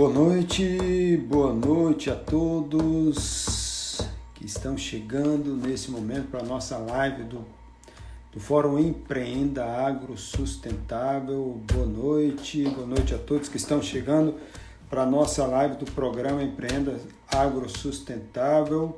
[0.00, 4.00] Boa noite, boa noite a todos
[4.34, 7.44] que estão chegando nesse momento para a nossa live do,
[8.32, 11.60] do Fórum Empreenda Agro Sustentável.
[11.70, 14.36] Boa noite, boa noite a todos que estão chegando
[14.88, 16.98] para a nossa live do programa Empreenda
[17.30, 18.96] Agro Sustentável.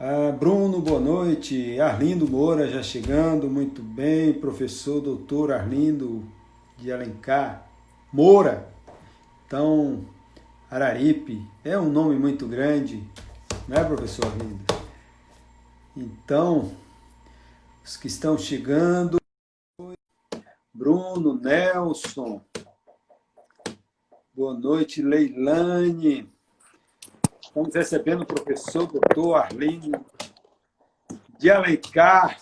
[0.00, 1.78] Ah, Bruno, boa noite.
[1.78, 4.32] Arlindo Moura já chegando, muito bem.
[4.32, 6.24] Professor doutor Arlindo
[6.78, 7.66] de Alencar
[8.10, 8.72] Moura.
[9.54, 10.04] Então,
[10.68, 13.08] Araripe é um nome muito grande,
[13.68, 14.64] não é, professor Arlindo?
[15.96, 16.76] Então,
[17.84, 19.16] os que estão chegando,
[20.74, 22.44] Bruno, Nelson,
[24.34, 26.28] boa noite, Leilane.
[27.40, 30.04] Estamos recebendo o professor doutor Arlindo
[31.38, 32.40] de Alencar.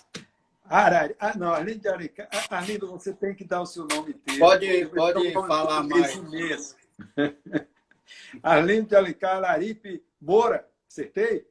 [0.64, 1.14] Arari...
[1.20, 2.30] Ah, não, Arlindo de Alencar.
[2.48, 4.40] Arlindo, você tem que dar o seu nome inteiro.
[4.40, 6.80] Pode, pode falar mais.
[8.42, 10.68] Arlindo de Alencar, Laripe Moura.
[10.88, 11.46] Acertei?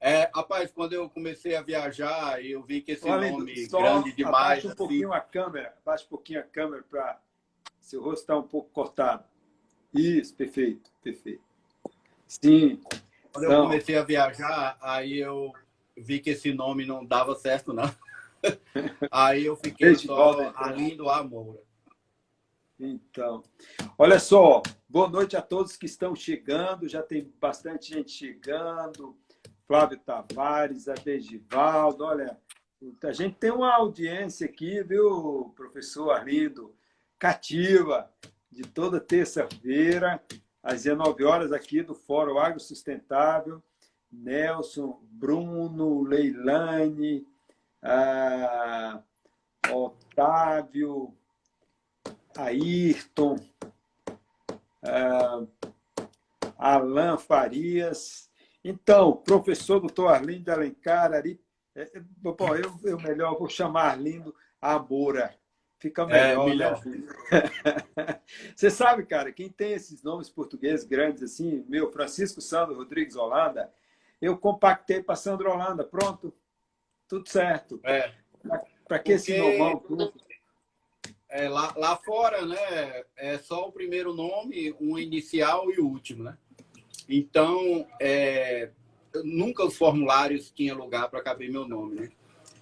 [0.00, 4.34] É, rapaz, quando eu comecei a viajar, eu vi que esse Arlindo, nome grande demais.
[4.34, 5.18] Abaixa um pouquinho assim.
[5.18, 7.20] a câmera, abaixa um pouquinho a câmera para.
[7.80, 9.24] Seu rosto está um pouco cortado.
[9.94, 11.42] Isso, perfeito, perfeito.
[12.26, 12.80] Sim.
[13.32, 13.58] Quando então...
[13.58, 15.52] eu comecei a viajar, aí eu
[15.96, 17.90] vi que esse nome não dava certo, não.
[19.10, 20.52] aí eu fiquei Desde só então.
[20.56, 21.22] Arlindo A.
[21.22, 21.65] Moura.
[22.78, 23.42] Então,
[23.96, 29.16] olha só, boa noite a todos que estão chegando, já tem bastante gente chegando.
[29.66, 32.38] Flávio Tavares, Adegivaldo, olha,
[33.02, 36.76] a gente tem uma audiência aqui, viu, professor Arlindo,
[37.18, 38.12] cativa,
[38.50, 40.22] de toda terça-feira,
[40.62, 43.62] às 19 horas, aqui do Fórum Agro Sustentável.
[44.12, 47.26] Nelson, Bruno, Leilane,
[47.82, 49.02] ah,
[49.70, 51.14] Otávio,
[52.36, 53.36] Ayrton,
[54.82, 55.48] uh,
[56.58, 58.30] Alain Farias.
[58.64, 61.40] Então, professor doutor Arlindo de Alencar, Ari,
[61.74, 65.34] é, é, bom, eu, eu melhor vou chamar Arlindo Amora.
[65.78, 66.86] Fica melhor, é, melhor.
[66.86, 67.02] Né?
[68.56, 73.70] Você sabe, cara, quem tem esses nomes portugueses grandes assim, meu, Francisco Sandro Rodrigues Holanda,
[74.20, 76.34] eu compactei para Sandro Holanda, pronto,
[77.06, 77.78] tudo certo.
[77.84, 78.10] É.
[78.42, 79.12] Para que Porque...
[79.12, 79.82] esse nomão?
[81.28, 86.22] É, lá, lá fora, né, é só o primeiro nome, um inicial e o último,
[86.22, 86.38] né?
[87.08, 88.70] Então, é,
[89.24, 92.08] nunca os formulários tinham lugar para caber meu nome, né?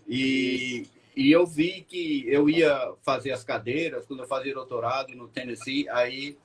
[0.09, 0.87] E,
[1.17, 5.89] e eu vi que eu ia fazer as cadeiras, quando eu fazia doutorado no Tennessee,
[5.89, 6.37] aí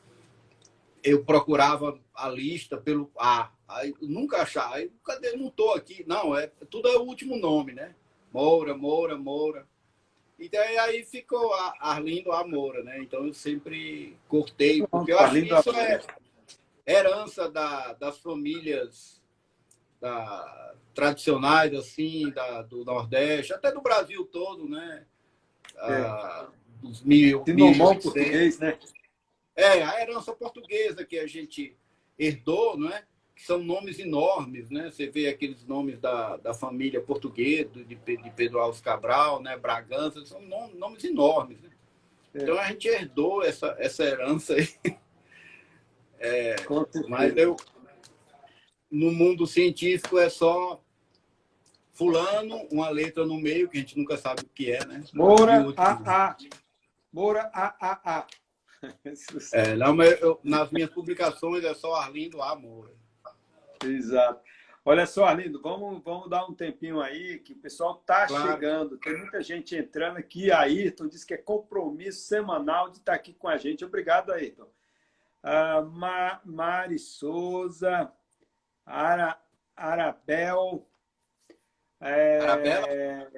[1.03, 3.51] eu procurava a lista pelo A.
[3.67, 4.75] Aí nunca achava.
[4.75, 5.35] Aí, cadê?
[5.35, 6.03] Não estou aqui.
[6.07, 7.95] Não, é, tudo é o último nome, né?
[8.33, 9.67] Moura, Moura, Moura.
[10.39, 13.01] E daí aí ficou a Arlindo Amora, né?
[13.01, 16.01] Então eu sempre cortei, porque eu acho que isso é
[16.87, 19.21] herança da, das famílias
[19.99, 25.05] da, tradicionais, assim, da, do Nordeste, até do Brasil todo, né?
[25.75, 25.93] É.
[25.93, 26.47] Ah,
[26.81, 28.79] dos mil, mil português, né?
[29.55, 31.75] É, a herança portuguesa que a gente
[32.17, 33.03] herdou, não é?
[33.39, 34.91] São nomes enormes, né?
[34.91, 39.57] Você vê aqueles nomes da, da família portuguesa, de, de Pedro Alves Cabral, né?
[39.57, 41.59] Bragança, são nomes enormes.
[41.61, 41.69] Né?
[42.33, 42.43] É.
[42.43, 44.67] Então a gente herdou essa, essa herança aí.
[46.21, 46.57] É,
[47.07, 47.55] mas eu,
[48.91, 50.83] no mundo científico é só
[51.93, 55.01] fulano, uma letra no meio, que a gente nunca sabe o que é, né?
[55.13, 56.37] Moura, A, A.
[57.09, 58.27] Moura, A, A, A.
[59.53, 62.53] É, não, mas eu, nas minhas publicações é só Arlindo A.
[62.53, 62.98] Moura.
[63.83, 64.41] Exato.
[64.85, 68.51] Olha só, Arlindo, vamos, vamos dar um tempinho aí, que o pessoal está claro.
[68.51, 68.97] chegando.
[68.97, 70.51] Tem muita gente entrando aqui.
[70.51, 73.85] Ayrton diz que é compromisso semanal de estar tá aqui com a gente.
[73.85, 74.67] Obrigado, Ayrton.
[75.43, 78.11] Uh, Ma, Mari Souza,
[78.85, 79.39] Ara,
[79.75, 80.87] Arabel.
[82.01, 83.31] É, Arabela?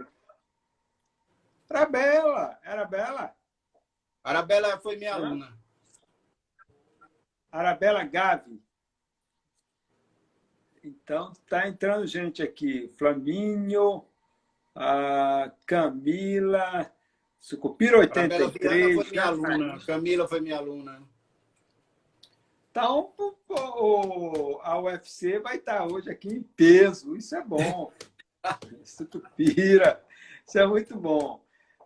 [1.69, 3.36] Arabela, Arabela.
[4.24, 5.57] Arabela foi minha aluna.
[7.51, 8.62] Arabela Gavi.
[11.12, 12.90] Então, está entrando gente aqui.
[12.98, 14.06] Flamínio,
[14.74, 16.90] a Camila,
[17.38, 18.96] Sucupira 83.
[18.96, 19.80] Foi minha aluna.
[19.86, 21.04] Camila foi minha aluna.
[22.72, 23.12] Então,
[24.63, 27.13] a UFC vai estar hoje aqui em peso.
[27.18, 27.92] Isso é bom.
[28.86, 30.02] Sucupira.
[30.48, 31.44] Isso é muito bom.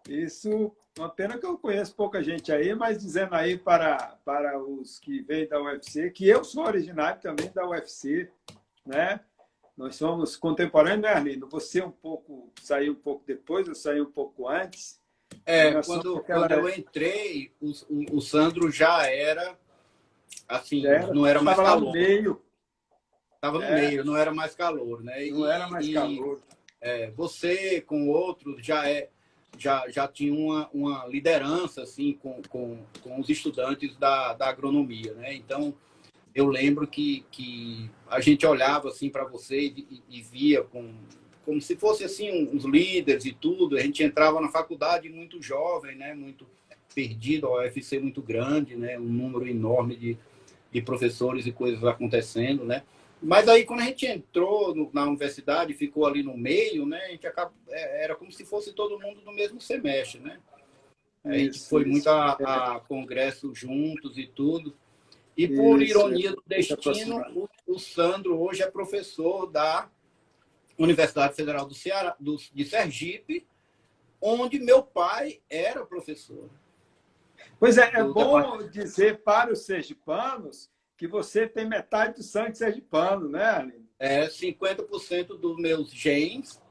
[0.07, 4.99] Isso, uma pena que eu conheço pouca gente aí, mas dizendo aí para, para os
[4.99, 8.31] que vêm da UFC, que eu sou originário também da UFC,
[8.85, 9.19] né?
[9.75, 11.47] Nós somos contemporâneos, né, Arlindo?
[11.49, 14.99] Você um pouco saiu um pouco depois, eu saí um pouco antes.
[15.45, 19.57] É, quando, quando eu entrei, o, o, Sandro já era
[20.47, 21.85] assim, era, não era mais calor.
[21.85, 22.41] No meio.
[23.33, 23.81] Estava no é.
[23.81, 25.25] meio, não era mais calor, né?
[25.27, 26.41] Não e, era mais e, calor.
[26.79, 29.09] É, você com outros já é
[29.57, 35.13] já, já tinha uma, uma liderança assim com, com, com os estudantes da, da agronomia,
[35.13, 35.33] né?
[35.33, 35.73] Então
[36.35, 40.93] eu lembro que, que a gente olhava assim para você e, e, via com,
[41.45, 43.77] como se fosse assim uns líderes e tudo.
[43.77, 46.13] A gente entrava na faculdade muito jovem, né?
[46.13, 46.45] Muito
[46.93, 48.99] perdido, a UFC muito grande, né?
[48.99, 50.17] Um número enorme de,
[50.73, 52.83] de professores e coisas acontecendo, né?
[53.23, 56.99] Mas aí, quando a gente entrou no, na universidade, ficou ali no meio, né?
[57.05, 60.37] A gente acaba, é, era como se fosse todo mundo do mesmo semestre, né?
[61.23, 61.91] A gente isso, foi isso.
[61.91, 62.33] muito a,
[62.75, 64.75] a congresso juntos e tudo.
[65.37, 69.89] E por isso, ironia do destino, o, o, Sandro hoje é professor da
[70.77, 73.45] Universidade Federal do Ceará, do, de Sergipe,
[74.21, 76.49] onde meu pai era professor.
[77.59, 83.27] Pois é, é bom dizer para os sergipanos que você tem metade do sangue sergipano,
[83.27, 83.85] né, Aline?
[83.99, 86.61] É, 50% dos meus genes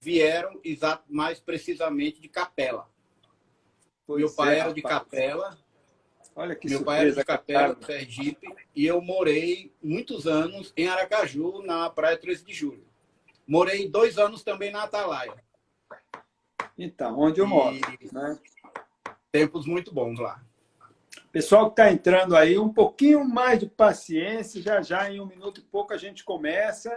[0.00, 2.88] vieram exato, mais precisamente de Capela.
[4.06, 5.58] Pois Meu pai é, era de Capela.
[6.36, 10.86] Olha que Meu pai era de Capela, do Sergipe, e eu morei muitos anos em
[10.86, 12.86] Aracaju, na Praia 13 de Julho.
[13.46, 15.42] Morei dois anos também na Atalaia.
[16.76, 17.76] Então, onde eu moro.
[17.76, 18.14] E...
[18.14, 18.38] Né?
[19.32, 20.42] Tempos muito bons lá.
[21.32, 25.60] Pessoal que está entrando aí, um pouquinho mais de paciência, já já em um minuto
[25.60, 26.94] e pouco a gente começa,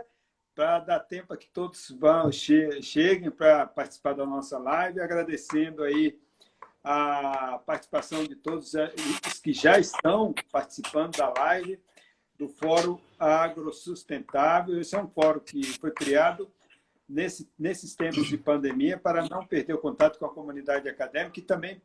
[0.53, 5.83] para dar tempo a que todos vão, che cheguem para participar da nossa live, agradecendo
[5.83, 6.19] aí
[6.83, 11.79] a participação de todos os que já estão participando da live
[12.37, 14.79] do Fórum Agrosustentável.
[14.79, 16.49] Esse é um fórum que foi criado
[17.07, 21.43] nesse, nesses tempos de pandemia para não perder o contato com a comunidade acadêmica e
[21.43, 21.81] também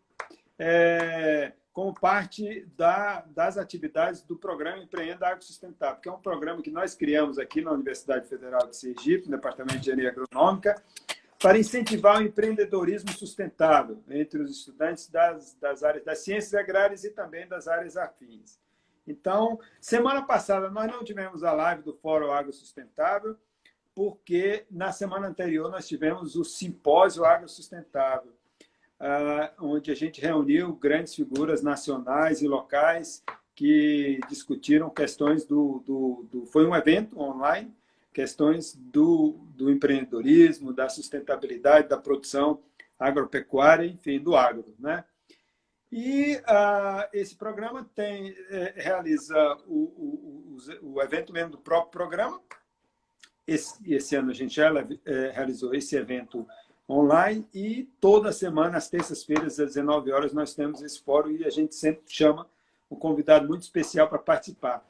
[0.58, 6.62] é, como parte da, das atividades do programa Empreenda Água Sustentável, que é um programa
[6.62, 10.80] que nós criamos aqui na Universidade Federal de Sergipe, no Departamento de Engenharia Agronômica,
[11.44, 17.10] para incentivar o empreendedorismo sustentável entre os estudantes das, das áreas das ciências agrárias e
[17.10, 18.58] também das áreas afins.
[19.06, 23.36] Então, semana passada nós não tivemos a live do Fórum Água Sustentável,
[23.94, 28.32] porque na semana anterior nós tivemos o Simpósio Água Sustentável,
[28.98, 33.22] ah, onde a gente reuniu grandes figuras nacionais e locais
[33.54, 37.70] que discutiram questões do, do, do foi um evento online,
[38.14, 42.62] questões do, do empreendedorismo, da sustentabilidade, da produção
[42.98, 45.04] agropecuária, enfim, do agro, né?
[45.90, 52.40] E uh, esse programa tem, é, realiza o, o, o, evento mesmo do próprio programa.
[53.46, 54.72] Esse, esse ano a gente já
[55.04, 56.46] é, realizou esse evento
[56.88, 61.50] online e toda semana, às terças-feiras, às 19 horas, nós temos esse fórum e a
[61.50, 62.48] gente sempre chama
[62.90, 64.84] um convidado muito especial para participar.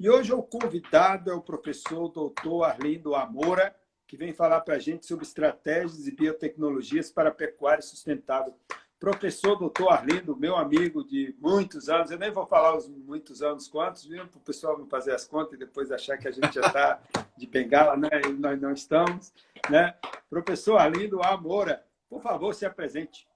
[0.00, 3.76] E hoje o convidado é o professor doutor Arlindo Amora,
[4.06, 8.54] que vem falar para a gente sobre estratégias e biotecnologias para a pecuária sustentável.
[8.98, 13.68] Professor doutor Arlindo, meu amigo de muitos anos, eu nem vou falar os muitos anos
[13.68, 14.26] quantos, viu?
[14.26, 17.02] Para o pessoal não fazer as contas e depois achar que a gente já está
[17.36, 18.08] de bengala, né?
[18.26, 19.34] E nós não estamos.
[19.68, 19.94] Né?
[20.30, 23.28] Professor Arlindo Amora, por favor, se apresente.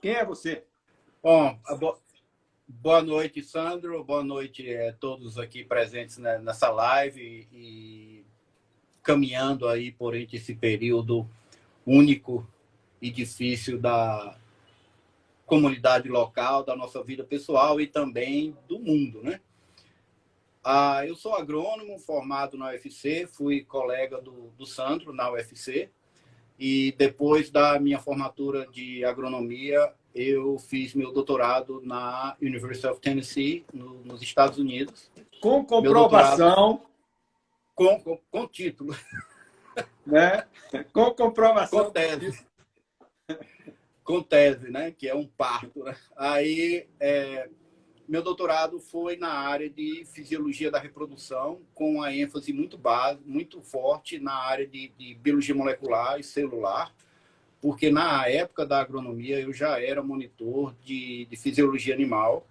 [0.00, 0.64] Quem é você?
[1.20, 1.58] Bom,
[2.66, 4.02] boa noite, Sandro.
[4.04, 8.24] Boa noite a todos aqui presentes nessa live e
[9.02, 11.28] caminhando aí por esse período
[11.86, 12.48] único
[13.00, 14.38] e difícil da
[15.46, 19.40] comunidade local, da nossa vida pessoal e também do mundo, né?
[20.62, 25.90] Ah, eu sou agrônomo formado na UFC, fui colega do, do Sandro na UFC
[26.58, 33.64] e depois da minha formatura de agronomia eu fiz meu doutorado na University of Tennessee
[33.72, 35.10] no, nos Estados Unidos.
[35.40, 36.82] Com comprovação.
[37.74, 38.94] Com, com, com, título.
[40.06, 40.46] Né?
[40.92, 41.86] Com comprovação.
[41.86, 42.46] Com tese
[44.04, 44.92] com tese, né?
[44.92, 45.82] Que é um parto.
[45.82, 45.96] Né?
[46.16, 47.48] Aí, é,
[48.06, 53.62] meu doutorado foi na área de fisiologia da reprodução, com a ênfase muito base, muito
[53.62, 56.94] forte na área de, de biologia molecular e celular,
[57.64, 62.46] porque na época da agronomia eu já era monitor de, de fisiologia animal,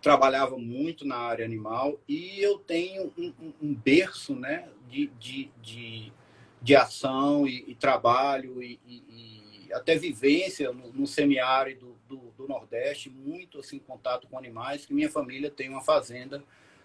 [0.00, 3.32] trabalhava muito na área animal e eu tenho um,
[3.62, 4.68] um, berço, né?
[4.88, 6.12] De, de, de,
[6.60, 13.08] de ação e, e trabalho e, e até vivência no, no semiárido do, do, Nordeste,
[13.08, 16.42] muito assim, contato com animais, que minha família tem uma fazenda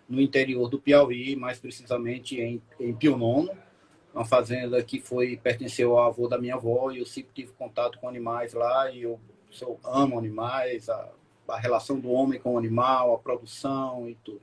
[0.07, 3.49] no interior do Piauí, mais precisamente em, em Pionono,
[4.13, 7.99] uma fazenda que foi pertenceu ao avô da minha avó, e eu sempre tive contato
[7.99, 11.09] com animais lá, e eu sou, amo animais, a,
[11.47, 14.41] a relação do homem com o animal, a produção e tudo.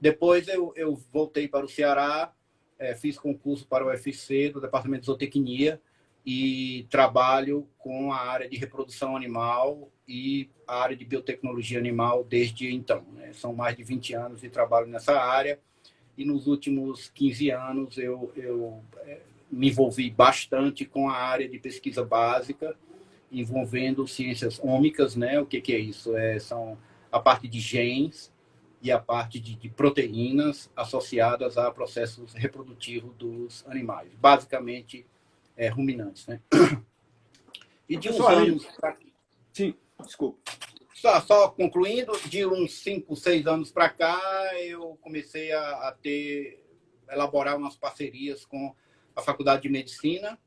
[0.00, 2.32] Depois eu, eu voltei para o Ceará,
[2.78, 5.80] é, fiz concurso para o UFC do Departamento de Zootecnia
[6.26, 12.72] e trabalho com a área de reprodução animal e a área de biotecnologia animal desde
[12.72, 13.04] então.
[13.12, 13.32] Né?
[13.32, 15.58] São mais de 20 anos de trabalho nessa área
[16.16, 21.58] e nos últimos 15 anos eu, eu é, me envolvi bastante com a área de
[21.58, 22.76] pesquisa básica
[23.30, 25.40] envolvendo ciências ômicas, né?
[25.40, 26.16] O que, que é isso?
[26.16, 26.78] É, são
[27.10, 28.32] a parte de genes
[28.80, 35.06] e a parte de, de proteínas associadas a processos reprodutivos dos animais, basicamente
[35.56, 36.40] é, ruminantes, né?
[37.88, 38.66] E de uns anos.
[39.52, 40.38] Sim, desculpa.
[40.94, 44.18] Só, só, concluindo, de uns 5, 6 anos para cá,
[44.60, 46.62] eu comecei a, a ter,
[47.10, 48.72] elaborar umas parcerias com
[49.14, 50.38] a Faculdade de Medicina,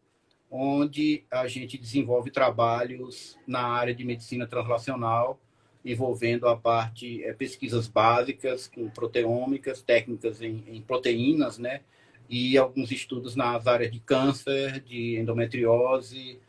[0.49, 5.37] onde a gente desenvolve trabalhos na área de medicina translacional,
[5.83, 11.81] envolvendo a parte é, pesquisas básicas com proteômicas, técnicas em, em, proteínas, né?
[12.29, 16.39] E alguns estudos nas áreas de câncer, de endometriose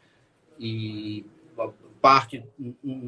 [0.59, 1.27] e
[2.01, 2.45] parte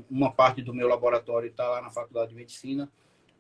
[0.09, 2.91] uma parte do meu laboratório está lá na Faculdade de Medicina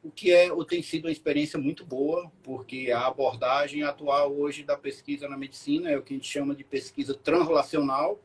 [0.03, 4.65] o que é ou tem sido uma experiência muito boa, porque a abordagem atual hoje
[4.65, 8.19] da pesquisa na medicina é o que a gente chama de pesquisa translacional,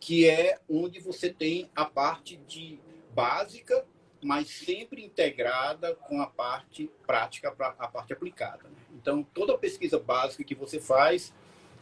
[0.00, 2.80] que é onde você tem a parte de
[3.14, 3.84] básica,
[4.22, 8.64] mas sempre integrada com a parte prática, a parte aplicada.
[8.64, 8.76] Né?
[8.94, 11.34] Então, toda pesquisa básica que você faz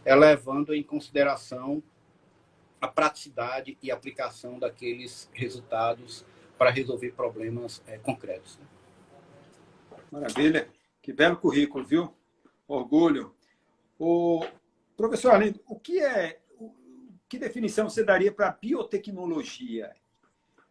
[0.05, 1.83] é levando em consideração
[2.81, 6.25] a praticidade e aplicação daqueles resultados
[6.57, 8.59] para resolver problemas é, concretos.
[8.59, 8.67] Né?
[10.11, 10.69] Maravilha.
[11.03, 12.15] Que belo currículo, viu?
[12.67, 13.35] Orgulho.
[13.99, 14.45] O
[14.97, 16.41] professor Arlindo, o que é,
[17.29, 19.95] que definição você daria para biotecnologia?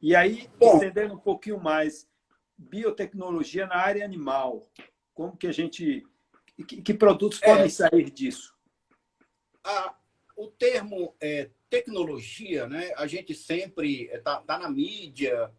[0.01, 2.07] E aí, Bom, estendendo um pouquinho mais,
[2.57, 4.67] biotecnologia na área animal.
[5.13, 6.05] Como que a gente.
[6.67, 8.53] Que, que produtos é, podem sair disso?
[9.63, 9.95] A,
[10.39, 12.93] o termo é, tecnologia, né?
[12.95, 15.51] A gente sempre está é, tá na mídia,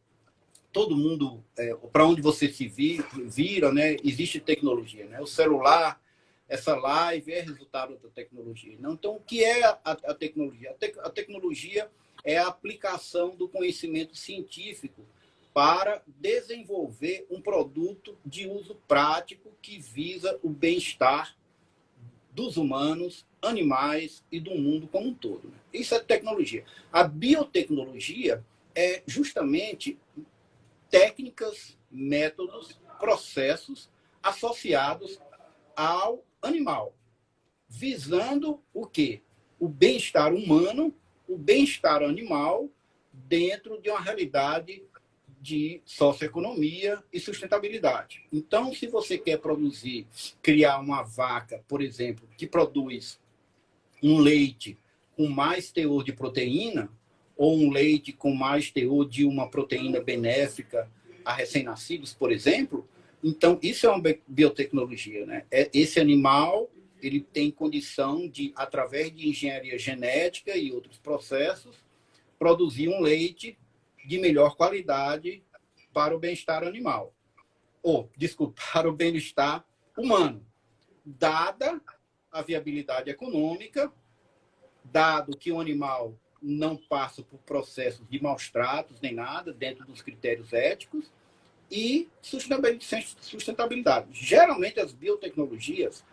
[0.73, 5.05] todo mundo, é, para onde você se vira, né, existe tecnologia.
[5.05, 5.21] Né?
[5.21, 6.01] O celular,
[6.49, 8.79] essa live é resultado da tecnologia.
[8.81, 8.95] Não?
[8.95, 10.71] Então, o que é a, a tecnologia?
[10.71, 11.91] A, te, a tecnologia
[12.25, 15.05] é a aplicação do conhecimento científico
[15.53, 21.37] para desenvolver um produto de uso prático que visa o bem-estar
[22.33, 25.49] dos humanos, animais e do mundo como um todo.
[25.49, 25.55] Né?
[25.73, 26.65] Isso é tecnologia.
[26.93, 28.45] A biotecnologia
[28.75, 29.99] é justamente
[30.91, 33.89] técnicas, métodos, processos
[34.23, 35.19] associados
[35.75, 36.95] ao animal,
[37.69, 39.23] visando o quê?
[39.59, 40.95] O bem-estar humano,
[41.29, 42.69] o bem-estar animal
[43.13, 44.83] dentro de uma realidade
[45.41, 48.27] de socioeconomia e sustentabilidade.
[48.31, 50.07] Então, se você quer produzir,
[50.43, 53.19] criar uma vaca, por exemplo, que produz
[54.03, 54.79] um leite
[55.17, 56.91] com mais teor de proteína,
[57.37, 60.91] ou um leite com mais teor de uma proteína benéfica
[61.25, 62.87] a recém-nascidos, por exemplo,
[63.23, 65.45] então isso é uma biotecnologia, né?
[65.51, 66.71] É, esse animal
[67.03, 71.77] ele tem condição de, através de engenharia genética e outros processos,
[72.39, 73.59] produzir um leite
[74.07, 75.43] de melhor qualidade
[75.93, 77.15] para o bem-estar animal.
[77.83, 79.65] Ou, desculpa, para o bem-estar
[79.97, 80.45] humano,
[81.05, 81.81] dada
[82.31, 83.93] a viabilidade econômica,
[84.85, 90.01] dado que o animal não passa por processos de maus tratos nem nada, dentro dos
[90.01, 91.11] critérios éticos,
[91.71, 94.09] e sustentabilidade.
[94.13, 96.05] Geralmente, as biotecnologias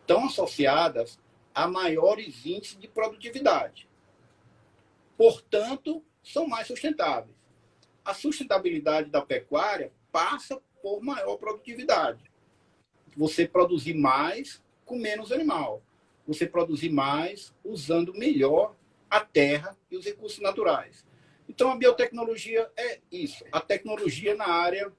[0.00, 1.18] estão associadas
[1.54, 3.88] a maiores índices de produtividade.
[5.16, 7.34] Portanto, são mais sustentáveis.
[8.04, 12.30] A sustentabilidade da pecuária passa por maior produtividade.
[13.16, 15.82] Você produzir mais com menos animal.
[16.26, 18.74] Você produzir mais usando melhor
[19.10, 21.04] a terra e os recursos naturais.
[21.48, 24.90] Então, a biotecnologia é isso, a tecnologia na área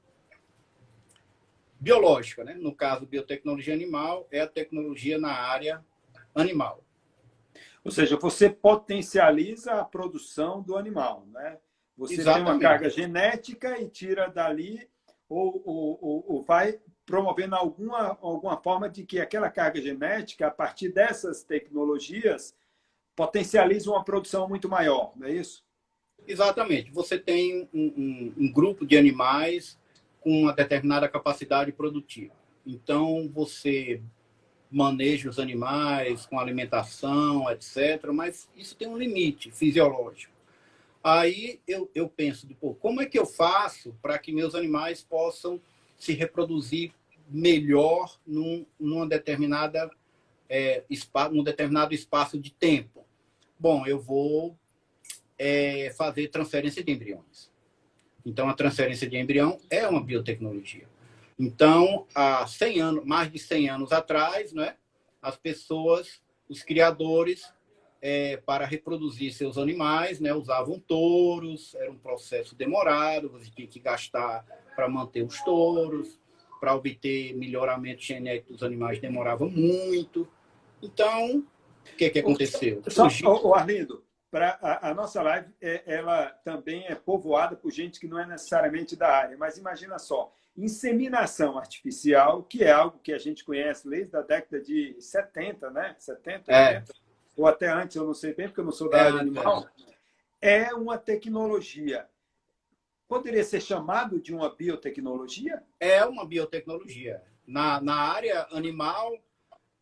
[1.80, 2.54] biológica, né?
[2.54, 5.84] No caso, biotecnologia animal é a tecnologia na área
[6.34, 6.84] animal.
[7.84, 11.58] Ou seja, você potencializa a produção do animal, né?
[11.98, 12.46] Você Exatamente.
[12.46, 14.90] tem uma carga genética e tira dali
[15.28, 20.52] ou, ou, ou, ou vai promovendo alguma, alguma forma de que aquela carga genética, a
[20.52, 22.54] partir dessas tecnologias,
[23.16, 25.64] potencializa uma produção muito maior, não é isso?
[26.28, 26.92] Exatamente.
[26.92, 29.80] Você tem um, um, um grupo de animais
[30.20, 32.34] com uma determinada capacidade produtiva.
[32.66, 34.02] Então, você
[34.70, 40.34] maneja os animais com alimentação, etc., mas isso tem um limite fisiológico.
[41.02, 45.62] Aí eu, eu penso, pô, como é que eu faço para que meus animais possam
[45.98, 46.94] se reproduzir
[47.30, 49.90] melhor num, numa determinada,
[50.50, 53.06] é, espaço, num determinado espaço de tempo?
[53.60, 54.56] Bom, eu vou
[55.38, 57.50] é, fazer transferência de embriões.
[58.26, 60.86] Então, a transferência de embrião é uma biotecnologia.
[61.40, 64.76] Então, há 100 anos, mais de 100 anos atrás, né,
[65.22, 67.52] as pessoas, os criadores,
[68.02, 73.80] é, para reproduzir seus animais, né, usavam touros, era um processo demorado, você tinha que
[73.80, 76.20] gastar para manter os touros,
[76.60, 80.28] para obter melhoramento genético dos animais demorava muito.
[80.82, 82.82] Então, o que, que aconteceu?
[82.88, 83.08] Só,
[83.44, 88.08] o Arlindo, para a, a, nossa live, é, ela também é povoada por gente que
[88.08, 93.18] não é necessariamente da área, mas imagina só, inseminação artificial, que é algo que a
[93.18, 95.96] gente conhece desde a década de 70, né?
[95.98, 96.68] 70, é.
[96.80, 96.94] 80,
[97.38, 99.70] ou até antes, eu não sei bem, porque eu não sou da é, área animal,
[100.42, 102.08] é uma tecnologia.
[103.08, 105.64] Poderia ser chamado de uma biotecnologia?
[105.80, 107.22] É uma biotecnologia.
[107.46, 109.18] Na, na área animal,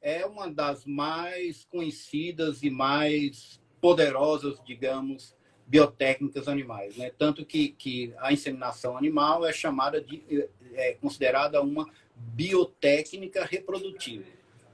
[0.02, 5.36] é uma das mais conhecidas e mais poderosas, digamos,
[5.66, 6.96] biotécnicas animais.
[6.98, 7.12] Né?
[7.18, 14.26] Tanto que, que a inseminação animal é chamada de é considerada uma biotécnica reprodutiva.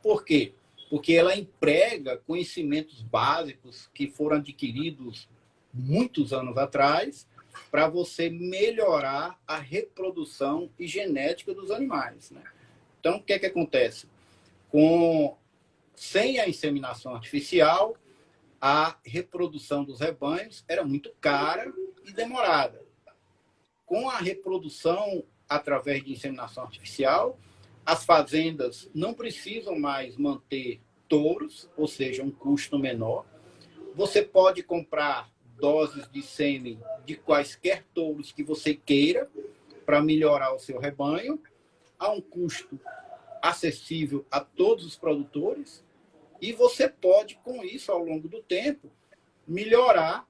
[0.02, 0.54] Por quê?
[0.92, 5.28] Porque ela emprega conhecimentos básicos que foram adquiridos
[5.74, 7.26] muitos anos atrás
[7.72, 12.30] para você melhorar a reprodução e genética dos animais.
[12.30, 12.44] Né?
[13.00, 14.06] Então, o que, é que acontece?
[14.70, 15.38] Com,
[15.96, 17.96] sem a inseminação artificial,
[18.60, 21.74] a reprodução dos rebanhos era muito cara
[22.06, 22.84] e demorada.
[23.86, 27.38] Com a reprodução através de inseminação artificial.
[27.86, 33.26] As fazendas não precisam mais manter touros, ou seja, um custo menor.
[33.96, 39.30] Você pode comprar doses de sêmen de quaisquer touros que você queira
[39.86, 41.42] para melhorar o seu rebanho,
[42.00, 42.80] a um custo
[43.42, 45.84] acessível a todos os produtores,
[46.40, 48.92] e você pode, com isso, ao longo do tempo,
[49.48, 50.28] melhorar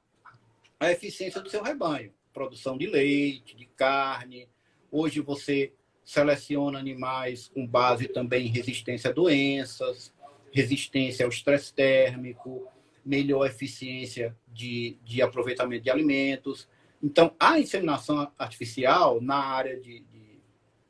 [0.80, 2.14] a eficiência do seu rebanho.
[2.34, 4.50] Produção de leite, de carne,
[4.94, 5.72] Hoje você
[6.12, 10.13] seleciona animais com base também em resistência a doenças,
[10.52, 12.67] resistência ao estresse térmico,
[13.06, 16.67] melhor eficiência de, de aproveitamento de alimentos.
[17.02, 20.41] Então, a inseminação artificial na área de, de,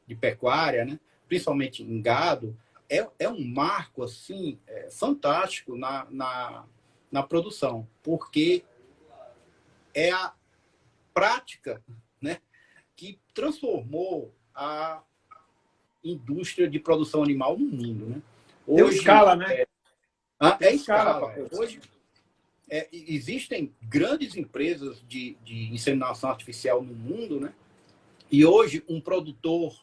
[0.08, 2.58] de pecuária, né, principalmente em gado,
[2.90, 6.66] é, é um marco assim é, fantástico na, na,
[7.12, 8.64] na produção, porque
[9.94, 10.34] é a
[11.14, 11.80] prática
[12.20, 12.42] né,
[12.96, 15.04] que transformou a
[16.04, 18.06] indústria de produção animal no mundo.
[18.06, 18.22] Né?
[18.68, 19.54] Hoje, escala, né?
[19.54, 19.68] É,
[20.40, 21.32] ah, é escala.
[21.32, 21.80] escala Hoje
[22.70, 27.54] é, existem grandes empresas de, de inseminação artificial no mundo, né?
[28.32, 29.76] E hoje um produtor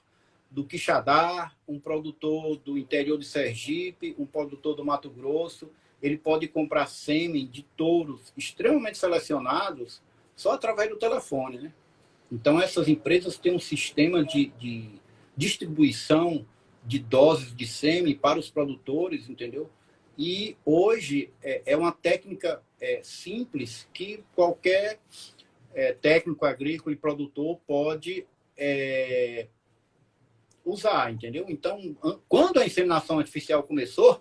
[0.50, 5.70] do Quixadá, um produtor do interior de Sergipe, um produtor do Mato Grosso,
[6.02, 10.00] ele pode comprar sêmen de touros extremamente selecionados
[10.35, 11.74] só através do telefone, né?
[12.31, 14.88] Então, essas empresas têm um sistema de, de
[15.38, 16.44] distribuição
[16.85, 19.70] de doses de sêmen para os produtores, entendeu?
[20.18, 24.98] E hoje é, é uma técnica é, simples que qualquer
[25.72, 29.46] é, técnico agrícola e produtor pode é,
[30.64, 31.46] usar, entendeu?
[31.48, 31.96] Então,
[32.29, 34.20] quando a inseminação artificial começou,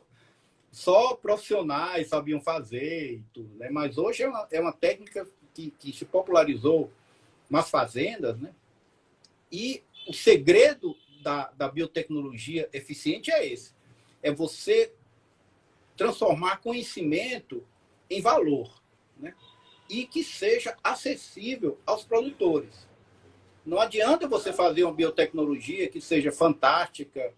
[0.71, 3.69] só profissionais sabiam fazer e tudo, né?
[3.71, 6.91] Mas hoje é uma, é uma técnica que, que se popularizou
[7.49, 8.53] nas fazendas, né?
[9.51, 13.73] E o segredo da, da biotecnologia eficiente é esse:
[14.21, 14.93] é você
[15.95, 17.65] transformar conhecimento
[18.10, 18.82] em valor,
[19.17, 19.34] né?
[19.89, 22.88] E que seja acessível aos produtores.
[23.65, 27.34] Não adianta você fazer uma biotecnologia que seja fantástica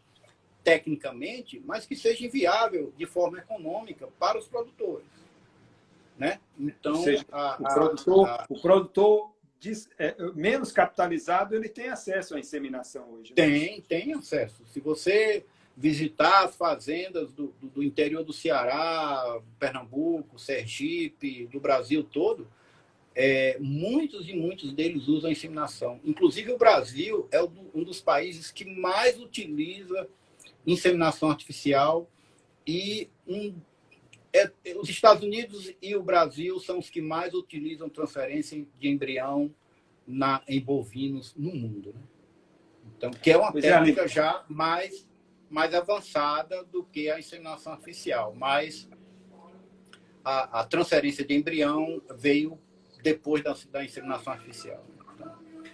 [0.64, 5.08] tecnicamente, mas que seja inviável de forma econômica para os produtores.
[6.18, 6.40] Né?
[6.60, 9.32] Então, seja, a, o, produtor, a, o produtor
[9.98, 13.32] é, menos capitalizado, ele tem acesso à inseminação hoje.
[13.32, 13.36] Né?
[13.36, 14.64] Tem, tem acesso.
[14.68, 15.46] Se você
[15.76, 22.48] visitar as fazendas do, do, do, interior do Ceará, Pernambuco, Sergipe, do Brasil todo,
[23.16, 26.00] é, muitos e muitos deles usam inseminação.
[26.04, 30.08] Inclusive, o Brasil é um dos países que mais utiliza
[30.66, 32.10] inseminação artificial
[32.66, 33.54] e um,
[34.34, 39.54] é, os Estados Unidos e o Brasil são os que mais utilizam transferência de embrião
[40.06, 41.94] na, em bovinos no mundo.
[41.94, 42.02] Né?
[42.98, 45.08] Então, que é uma pois é, técnica é, já mais,
[45.50, 48.90] mais avançada do que a inseminação artificial, mas
[50.24, 52.60] a, a transferência de embrião veio
[53.02, 54.84] depois da, da inseminação artificial.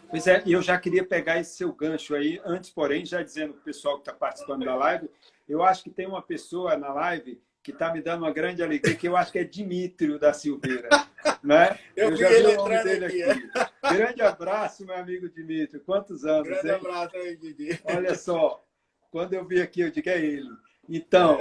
[0.09, 3.53] Pois é, e eu já queria pegar esse seu gancho aí, antes, porém, já dizendo
[3.53, 5.09] para o pessoal que está participando da live,
[5.47, 8.95] eu acho que tem uma pessoa na live que está me dando uma grande alegria,
[8.95, 10.87] que eu acho que é Dimitrio da Silveira.
[11.43, 11.77] Né?
[11.95, 13.23] Eu, eu já vi o nome dele aqui.
[13.23, 13.95] aqui.
[13.95, 15.79] Grande abraço, meu amigo Dimitrio.
[15.83, 16.47] Quantos anos?
[16.47, 16.73] Grande hein?
[16.75, 17.79] abraço aí, Didi.
[17.83, 18.63] Olha só,
[19.11, 20.49] quando eu vi aqui, eu digo, é ele.
[20.89, 21.37] Então,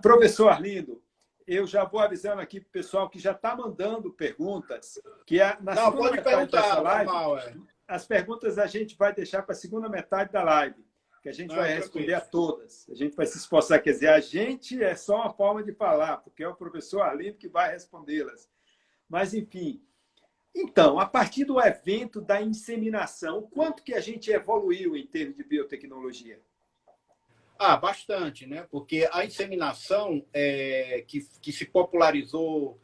[0.00, 1.02] professor Arlindo,
[1.46, 5.56] eu já vou avisando aqui para o pessoal que já está mandando perguntas, que é
[5.60, 7.54] na Não, segunda metade dessa live, normal, é.
[7.86, 10.82] as perguntas a gente vai deixar para a segunda metade da live,
[11.22, 12.88] que a gente Não, vai responder a todas.
[12.90, 16.18] A gente vai se esforçar, quer dizer, a gente é só uma forma de falar,
[16.18, 18.48] porque é o professor Arlindo que vai respondê-las.
[19.08, 19.82] Mas, enfim,
[20.54, 25.44] então, a partir do evento da inseminação, quanto que a gente evoluiu em termos de
[25.44, 26.40] biotecnologia?
[27.58, 28.66] Ah, bastante, né?
[28.70, 32.80] Porque a inseminação é, que, que se popularizou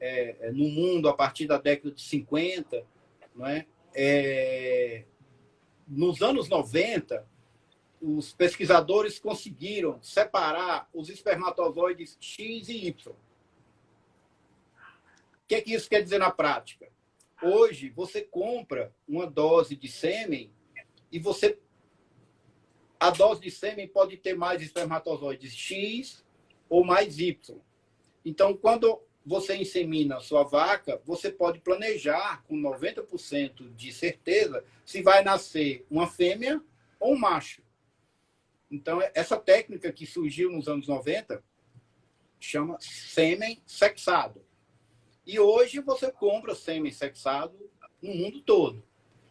[0.00, 2.84] é, no mundo a partir da década de 50,
[3.34, 3.66] não é?
[3.94, 5.04] é
[5.86, 7.26] nos anos 90,
[8.02, 13.12] os pesquisadores conseguiram separar os espermatozoides X e Y.
[13.12, 13.16] O
[15.46, 16.90] que, é que isso quer dizer na prática?
[17.40, 20.50] Hoje, você compra uma dose de sêmen
[21.12, 21.58] e você
[22.98, 26.24] a dose de sêmen pode ter mais espermatozoides X
[26.68, 27.60] ou mais Y.
[28.24, 35.22] Então, quando você insemina sua vaca, você pode planejar com 90% de certeza se vai
[35.22, 36.62] nascer uma fêmea
[36.98, 37.61] ou um macho.
[38.72, 41.44] Então, essa técnica que surgiu nos anos 90
[42.40, 44.42] chama sêmen sexado.
[45.26, 47.54] E hoje você compra sêmen sexado
[48.00, 48.82] no mundo todo.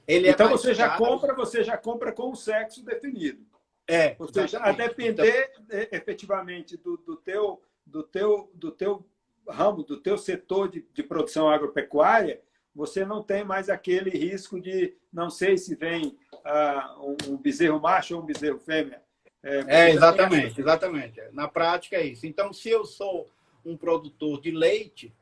[0.08, 3.44] Ele é então é você já compra, você já compra com o sexo definido.
[3.88, 5.80] É, Ou seja, a depender então...
[5.92, 9.04] efetivamente do, do, teu, do, teu, do teu
[9.50, 12.42] ramo, do teu setor de, de produção agropecuária,
[12.74, 17.82] você não tem mais aquele risco de não sei se vem uh, um, um bezerro
[17.82, 19.02] macho ou um bezerro fêmea.
[19.44, 20.64] É, é exatamente, tem...
[20.64, 21.22] exatamente.
[21.32, 22.28] Na prática é isso.
[22.28, 23.28] Então, se eu sou
[23.66, 25.14] um produtor de leite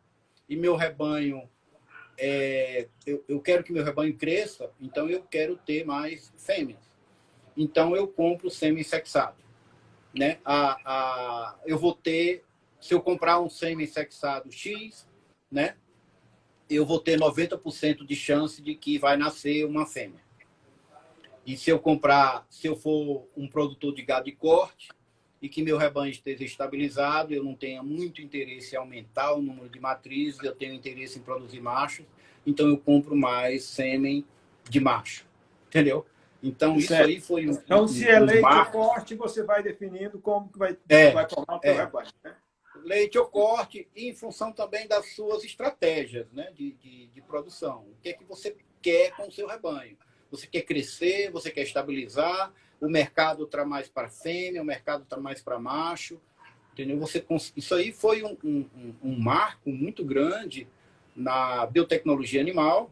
[0.48, 1.50] e meu rebanho,
[2.18, 6.90] é, eu, eu quero que meu rebanho cresça, então eu quero ter mais fêmeas
[7.60, 9.38] então eu compro semi-sexado.
[10.14, 10.40] Né?
[10.46, 12.46] A, a, eu vou ter,
[12.80, 15.06] se eu comprar um semi-sexado X,
[15.52, 15.76] né?
[16.70, 20.22] eu vou ter 90% de chance de que vai nascer uma fêmea.
[21.46, 24.90] E se eu comprar, se eu for um produtor de gado de corte
[25.42, 29.70] e que meu rebanho esteja estabilizado, eu não tenha muito interesse em aumentar o número
[29.70, 32.06] de matrizes, eu tenho interesse em produzir machos,
[32.46, 34.26] então eu compro mais sêmen
[34.70, 35.26] de macho.
[35.68, 36.06] Entendeu?
[36.42, 37.08] Então, isso certo.
[37.08, 37.52] aí foi um.
[37.52, 41.56] Então, se é leite ou corte, você vai definindo como que vai, é, vai formar
[41.56, 41.76] o teu é.
[41.76, 42.10] rebanho.
[42.24, 42.36] Né?
[42.84, 47.82] Leite ou corte, e em função também das suas estratégias né, de, de, de, produção.
[47.82, 49.98] O que é que você quer com o seu rebanho?
[50.32, 55.18] Você quer crescer, você quer estabilizar, o mercado está mais para fêmea, o mercado está
[55.18, 56.20] mais para macho.
[56.74, 56.98] Entendeu?
[57.00, 57.26] Você,
[57.58, 58.66] isso aí foi um, um,
[59.04, 60.68] um marco muito grande
[61.16, 62.90] na biotecnologia animal,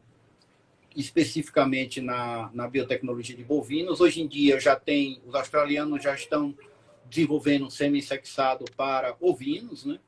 [0.96, 4.02] especificamente na, na biotecnologia de bovinos.
[4.02, 6.54] Hoje em dia já tem, os australianos já estão
[7.10, 10.00] desenvolvendo semi-sexado para ovinos, né?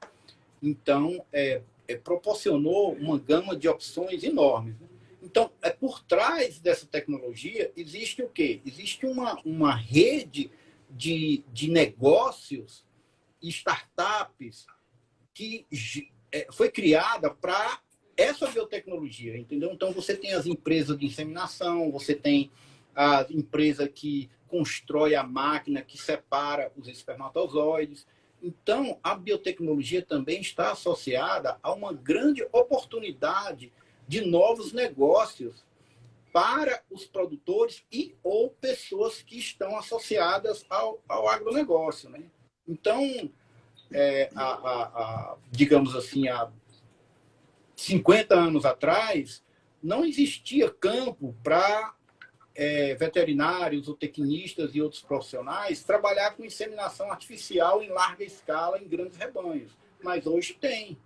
[0.62, 4.76] Então, é, é, proporcionou uma gama de opções enormes.
[4.80, 4.88] Né?
[5.22, 8.62] Então, é, por trás dessa tecnologia existe o quê?
[8.66, 10.52] Existe uma, uma rede
[10.90, 12.86] de, de negócios
[13.42, 14.66] startups
[15.34, 15.66] que
[16.32, 17.80] é, foi criada para
[18.18, 19.72] essa biotecnologia, entendeu?
[19.72, 22.52] Então você tem as empresas de inseminação, você tem
[22.94, 28.06] a empresa que constrói a máquina que separa os espermatozoides.
[28.42, 33.72] Então, a biotecnologia também está associada a uma grande oportunidade
[34.10, 35.64] de novos negócios
[36.34, 42.10] para os produtores e ou pessoas que estão associadas ao, ao agronegócio.
[42.10, 42.24] Né?
[42.68, 43.32] Então,
[43.92, 46.52] é, a, a, a, digamos assim, a
[47.76, 49.44] 50 anos atrás,
[49.82, 51.94] não existia campo para
[52.56, 58.88] é, veterinários, ou tecnistas e outros profissionais trabalhar com inseminação artificial em larga escala em
[58.88, 59.72] grandes rebanhos.
[60.02, 60.98] Mas hoje tem.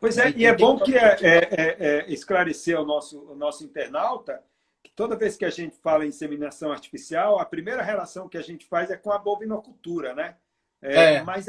[0.00, 3.64] Pois é, e é bom que é, é, é, é, esclarecer ao nosso, ao nosso
[3.64, 4.42] internauta
[4.82, 8.42] que toda vez que a gente fala em inseminação artificial, a primeira relação que a
[8.42, 10.36] gente faz é com a bovinocultura, né?
[10.82, 11.46] É, mas,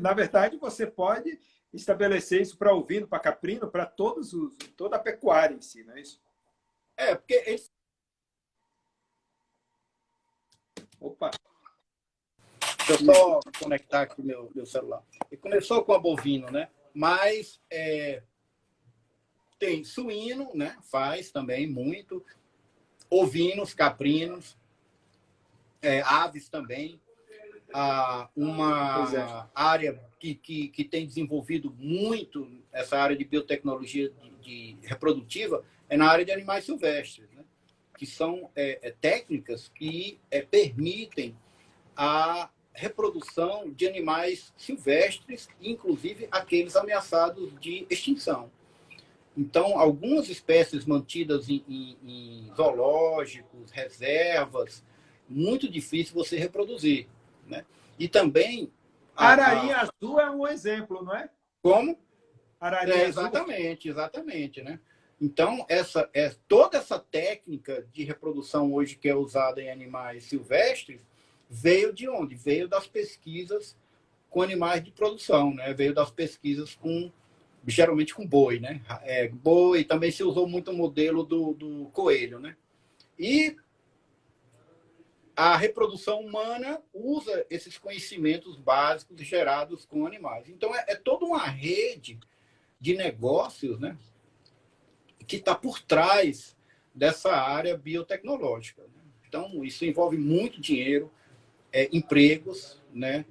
[0.00, 1.38] na verdade, você pode
[1.70, 5.94] estabelecer isso para ovino, para caprino, para todos os, toda a pecuária em si, não
[5.94, 6.18] é isso?
[6.96, 7.70] É, porque eles...
[10.98, 11.30] Opa!
[12.86, 15.04] Deixa eu só conectar aqui meu, meu celular.
[15.30, 16.70] E começou com a bovino, né?
[16.94, 18.22] Mas é,
[19.58, 20.76] tem suíno, né?
[20.90, 22.24] Faz também muito.
[23.08, 24.56] Ovinos, caprinos,
[25.82, 27.00] é, aves também.
[27.72, 29.48] Ah, uma é.
[29.54, 35.96] área que, que, que tem desenvolvido muito essa área de biotecnologia de, de reprodutiva é
[35.96, 37.44] na área de animais silvestres, né?
[37.96, 41.36] que são é, é, técnicas que é, permitem
[41.94, 42.48] a
[42.80, 48.50] reprodução de animais silvestres, inclusive aqueles ameaçados de extinção.
[49.36, 54.82] Então, algumas espécies mantidas em, em, em zoológicos, reservas,
[55.28, 57.06] muito difícil você reproduzir.
[57.46, 57.64] Né?
[57.98, 58.72] E também.
[59.14, 59.82] A, Ararinha a...
[59.82, 61.28] azul é um exemplo, não é?
[61.62, 61.98] Como?
[62.58, 64.00] Ararinha é, exatamente, azul.
[64.02, 64.62] exatamente.
[64.62, 64.80] Né?
[65.20, 71.09] Então, essa, é, toda essa técnica de reprodução hoje que é usada em animais silvestres
[71.50, 72.36] veio de onde?
[72.36, 73.76] Veio das pesquisas
[74.30, 75.74] com animais de produção, né?
[75.74, 77.10] Veio das pesquisas com
[77.66, 78.80] geralmente com boi, né?
[79.02, 82.56] É, boi também se usou muito o modelo do, do coelho, né?
[83.18, 83.56] E
[85.36, 90.48] a reprodução humana usa esses conhecimentos básicos gerados com animais.
[90.48, 92.18] Então é, é toda uma rede
[92.80, 93.98] de negócios, né?
[95.26, 96.56] Que está por trás
[96.94, 98.82] dessa área biotecnológica.
[98.82, 99.02] Né?
[99.28, 101.10] Então isso envolve muito dinheiro,
[101.72, 103.24] é, empregos, né?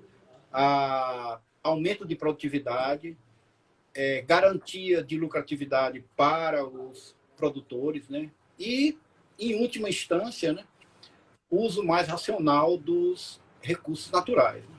[0.51, 3.17] A, aumento de produtividade,
[3.93, 8.31] é, garantia de lucratividade para os produtores, né?
[8.57, 8.97] E,
[9.37, 10.65] em última instância, né,
[11.49, 14.63] uso mais racional dos recursos naturais.
[14.63, 14.75] Né?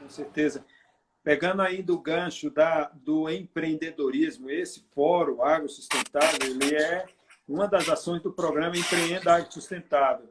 [0.00, 0.64] Com certeza.
[1.22, 7.06] Pegando aí do gancho da, do empreendedorismo, esse fórum Agro Sustentável, ele é
[7.48, 10.28] uma das ações do programa Empreenda Agro Sustentável.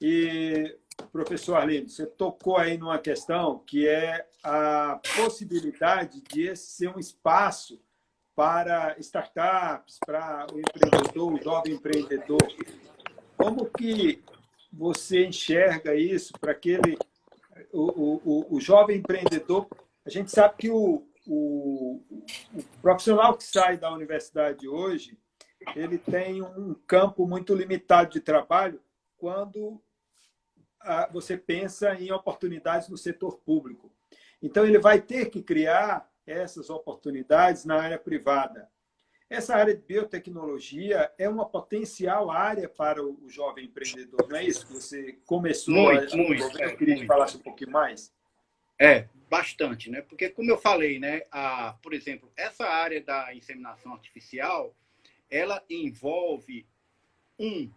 [0.00, 0.78] E
[1.12, 6.98] professor Arlindo, você tocou aí numa questão que é a possibilidade de esse ser um
[6.98, 7.80] espaço
[8.34, 12.42] para startups, para o empreendedor, o jovem empreendedor.
[13.36, 14.22] Como que
[14.72, 16.98] você enxerga isso para aquele
[17.72, 19.68] o, o, o, jovem empreendedor?
[20.04, 22.02] A gente sabe que o, o,
[22.52, 25.16] o profissional que sai da universidade hoje
[25.74, 28.80] ele tem um campo muito limitado de trabalho
[29.16, 29.80] quando
[31.12, 33.90] você pensa em oportunidades no setor público.
[34.42, 38.68] Então, ele vai ter que criar essas oportunidades na área privada.
[39.28, 44.66] Essa área de biotecnologia é uma potencial área para o jovem empreendedor, não é isso
[44.66, 48.12] que você começou muito, a muito, Eu queria que falasse um pouquinho mais.
[48.78, 50.02] É, bastante, né?
[50.02, 54.76] Porque, como eu falei, né, a, por exemplo, essa área da inseminação artificial,
[55.30, 56.66] ela envolve,
[57.38, 57.70] um,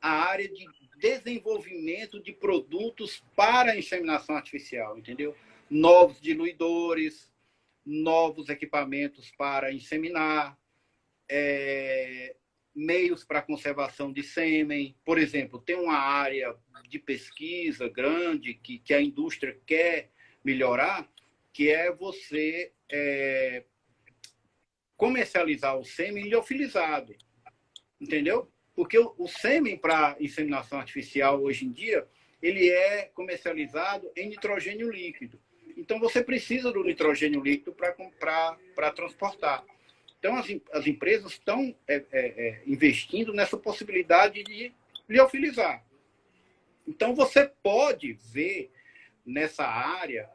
[0.00, 0.64] a área de
[0.96, 5.34] desenvolvimento de produtos para inseminação artificial, entendeu?
[5.68, 7.32] Novos diluidores,
[7.84, 10.58] novos equipamentos para inseminar,
[11.28, 12.36] é,
[12.74, 14.96] meios para conservação de sêmen.
[15.04, 16.56] Por exemplo, tem uma área
[16.88, 20.10] de pesquisa grande que, que a indústria quer
[20.44, 21.10] melhorar,
[21.52, 23.64] que é você é,
[24.96, 27.14] comercializar o sêmen liofilizado.
[28.00, 28.52] Entendeu?
[28.76, 32.06] Porque o, o sêmen para inseminação artificial hoje em dia,
[32.42, 35.40] ele é comercializado em nitrogênio líquido.
[35.76, 39.64] Então você precisa do nitrogênio líquido para transportar.
[40.18, 44.72] Então as, as empresas estão é, é, é, investindo nessa possibilidade de
[45.08, 45.82] liofilizar.
[46.86, 48.70] Então você pode ver
[49.24, 50.28] nessa área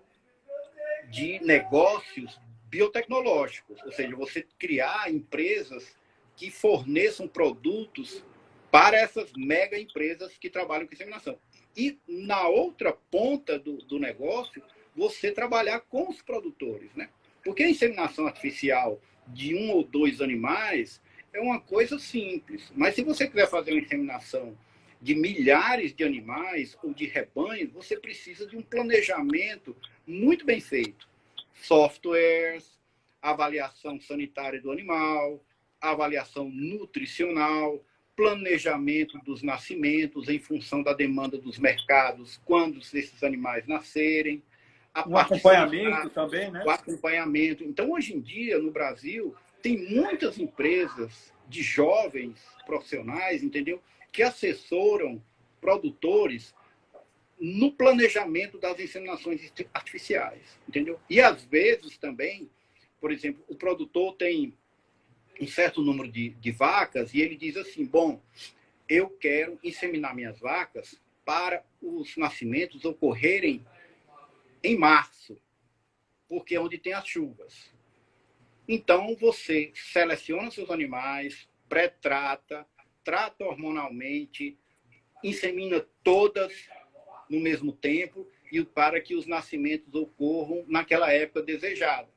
[1.09, 5.95] de negócios biotecnológicos, ou seja, você criar empresas
[6.35, 8.23] que forneçam produtos
[8.71, 11.37] para essas mega empresas que trabalham com inseminação.
[11.75, 14.63] E na outra ponta do, do negócio,
[14.95, 17.09] você trabalhar com os produtores, né?
[17.43, 21.01] Porque a inseminação artificial de um ou dois animais
[21.33, 22.71] é uma coisa simples.
[22.75, 24.57] Mas se você quiser fazer uma inseminação
[25.01, 31.09] de milhares de animais ou de rebanhos, você precisa de um planejamento muito bem feito.
[31.53, 32.79] Softwares,
[33.21, 35.43] avaliação sanitária do animal,
[35.79, 37.83] avaliação nutricional,
[38.21, 44.43] planejamento dos nascimentos em função da demanda dos mercados, quando esses animais nascerem.
[45.07, 46.63] o acompanhamento também, né?
[46.63, 47.63] O acompanhamento.
[47.63, 53.81] Então, hoje em dia, no Brasil, tem muitas empresas de jovens profissionais, entendeu?
[54.11, 55.19] Que assessoram
[55.59, 56.53] produtores
[57.39, 60.99] no planejamento das inseminações artificiais, entendeu?
[61.09, 62.47] E às vezes também,
[62.99, 64.53] por exemplo, o produtor tem
[65.41, 68.21] um certo número de, de vacas e ele diz assim: bom,
[68.87, 73.65] eu quero inseminar minhas vacas para os nascimentos ocorrerem
[74.63, 75.41] em março,
[76.29, 77.73] porque é onde tem as chuvas.
[78.67, 82.65] Então, você seleciona seus animais, pré-trata,
[83.03, 84.57] trata hormonalmente,
[85.23, 86.53] insemina todas
[87.27, 92.09] no mesmo tempo e para que os nascimentos ocorram naquela época desejada.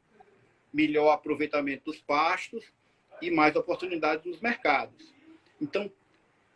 [0.73, 2.71] Melhor aproveitamento dos pastos
[3.21, 5.15] e mais oportunidades nos mercados.
[5.61, 5.91] Então,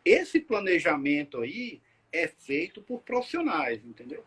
[0.04, 1.80] esse planejamento aí
[2.12, 4.24] é feito por profissionais, entendeu?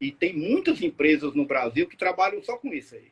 [0.00, 3.10] E tem muitas empresas no Brasil que trabalham só com isso aí.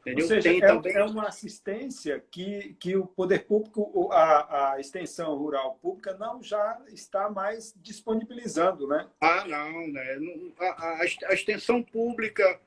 [0.00, 0.24] Entendeu?
[0.24, 0.94] Ou seja, é, também...
[0.94, 6.80] é, uma assistência que, que o poder público, a, a extensão rural pública, não já
[6.92, 9.08] está mais disponibilizando, né?
[9.20, 10.18] Ah, não, né?
[10.60, 12.60] A, a, a extensão pública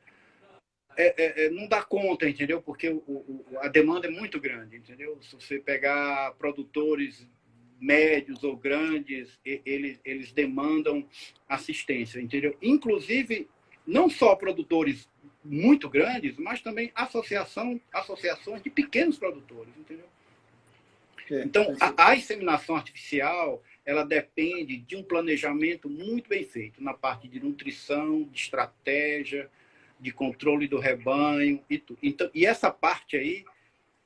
[0.99, 2.61] é, é, é, não dá conta, entendeu?
[2.61, 5.17] Porque o, o, a demanda é muito grande, entendeu?
[5.21, 7.25] Se você pegar produtores
[7.79, 11.07] médios ou grandes, eles, eles demandam
[11.47, 12.57] assistência, entendeu?
[12.61, 13.47] Inclusive,
[13.87, 15.07] não só produtores
[15.41, 20.05] muito grandes, mas também associação, associações de pequenos produtores, entendeu?
[21.31, 26.93] É, então, a, a inseminação artificial, ela depende de um planejamento muito bem feito na
[26.93, 29.49] parte de nutrição, de estratégia,
[29.99, 31.99] de controle do rebanho e tudo.
[32.01, 33.43] Então, e essa parte aí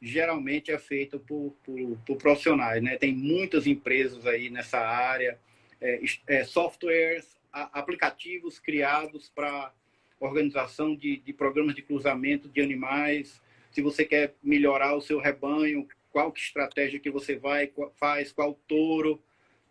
[0.02, 2.98] geralmente é feita por, por, por profissionais, né?
[2.98, 5.40] Tem muitas empresas aí nessa área,
[5.80, 9.72] é, é, softwares, a, aplicativos criados para
[10.20, 13.42] organização de, de programas de cruzamento de animais.
[13.72, 18.32] Se você quer melhorar o seu rebanho, qual que estratégia que você vai qual, faz,
[18.32, 19.22] qual touro,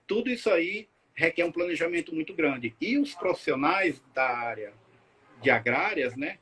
[0.06, 2.74] tudo isso aí requer um planejamento muito grande.
[2.80, 4.72] E os profissionais da área
[5.42, 6.38] de agrárias, né,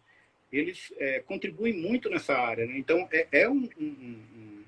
[0.53, 2.67] eles é, contribuem muito nessa área.
[2.67, 2.77] Né?
[2.77, 4.65] Então, é, é um, um, um,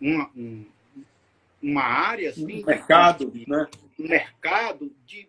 [0.00, 0.66] uma, um,
[1.62, 2.30] uma área...
[2.30, 3.68] Assim, um mercado, de, né?
[3.98, 5.28] Um mercado de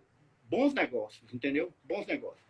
[0.49, 1.73] bons negócios, entendeu?
[1.83, 2.43] Bons negócios.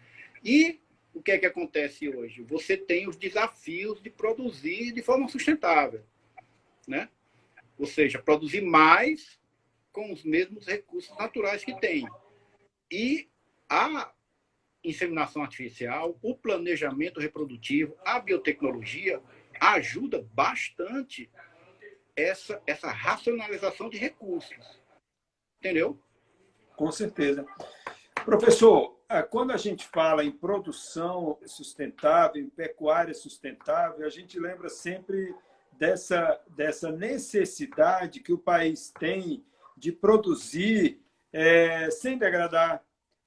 [0.44, 0.80] E
[1.14, 2.42] o que é que acontece hoje?
[2.44, 6.04] Você tem os desafios de produzir de forma sustentável,
[6.88, 7.08] né?
[7.78, 9.40] Ou seja, produzir mais
[9.92, 12.08] com os mesmos recursos naturais que tem.
[12.92, 13.28] E
[13.70, 14.12] a
[14.84, 19.22] inseminação artificial, o planejamento reprodutivo, a biotecnologia
[19.60, 21.30] ajuda bastante
[22.16, 24.82] essa, essa racionalização de recursos.
[25.60, 26.00] Entendeu?
[26.76, 27.46] Com certeza.
[28.26, 34.70] Professor, ah, quando a gente fala em produção sustentável, em pecuária sustentável, a gente lembra
[34.70, 35.36] sempre
[35.74, 39.46] dessa, dessa necessidade que o país tem
[39.78, 42.84] de produzir é, sem degradar,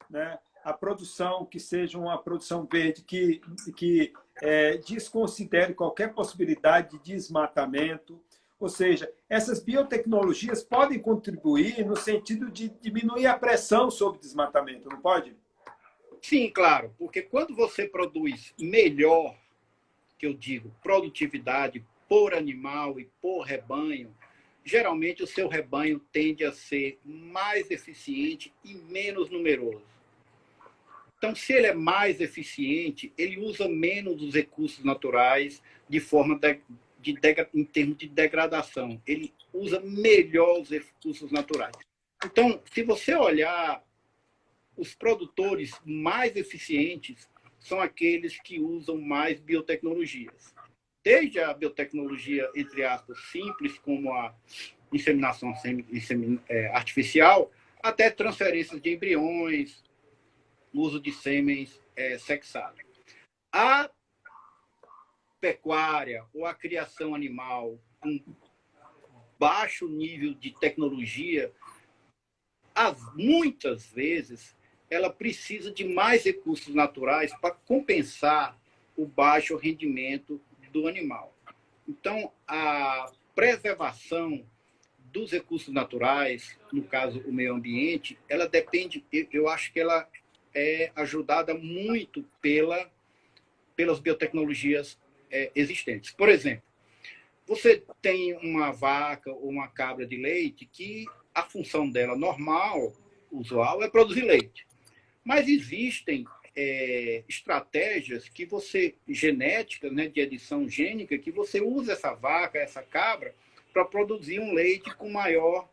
[0.08, 0.38] né?
[0.66, 3.40] A produção que seja uma produção verde, que,
[3.76, 8.20] que é, desconsidere qualquer possibilidade de desmatamento.
[8.58, 15.00] Ou seja, essas biotecnologias podem contribuir no sentido de diminuir a pressão sobre desmatamento, não
[15.00, 15.36] pode?
[16.20, 19.36] Sim, claro, porque quando você produz melhor,
[20.18, 24.12] que eu digo, produtividade por animal e por rebanho,
[24.64, 29.95] geralmente o seu rebanho tende a ser mais eficiente e menos numeroso.
[31.18, 36.60] Então, se ele é mais eficiente, ele usa menos os recursos naturais de forma de,
[37.00, 39.00] de, de, em termos de degradação.
[39.06, 41.74] Ele usa melhor os recursos naturais.
[42.24, 43.82] Então, se você olhar
[44.76, 50.54] os produtores mais eficientes são aqueles que usam mais biotecnologias.
[51.02, 54.34] Desde a biotecnologia, entre aspas, simples, como a
[54.92, 55.52] inseminação
[56.48, 57.50] é, artificial,
[57.82, 59.82] até transferências de embriões,
[60.80, 62.76] uso de sêmens é, sexado.
[63.52, 63.90] A
[65.40, 68.20] pecuária ou a criação animal com
[69.38, 71.52] baixo nível de tecnologia,
[72.74, 74.56] as, muitas vezes
[74.90, 78.58] ela precisa de mais recursos naturais para compensar
[78.96, 80.40] o baixo rendimento
[80.72, 81.34] do animal.
[81.88, 84.44] Então, a preservação
[84.98, 90.08] dos recursos naturais, no caso o meio ambiente, ela depende, eu acho que ela
[90.56, 92.90] é ajudada muito pela,
[93.76, 94.98] pelas biotecnologias
[95.30, 96.10] é, existentes.
[96.12, 96.62] Por exemplo,
[97.46, 101.04] você tem uma vaca ou uma cabra de leite que
[101.34, 102.94] a função dela normal,
[103.30, 104.66] usual, é produzir leite.
[105.22, 106.24] Mas existem
[106.56, 112.82] é, estratégias que você, genéticas, né, de edição gênica, que você usa essa vaca, essa
[112.82, 113.34] cabra,
[113.74, 115.68] para produzir um leite com maior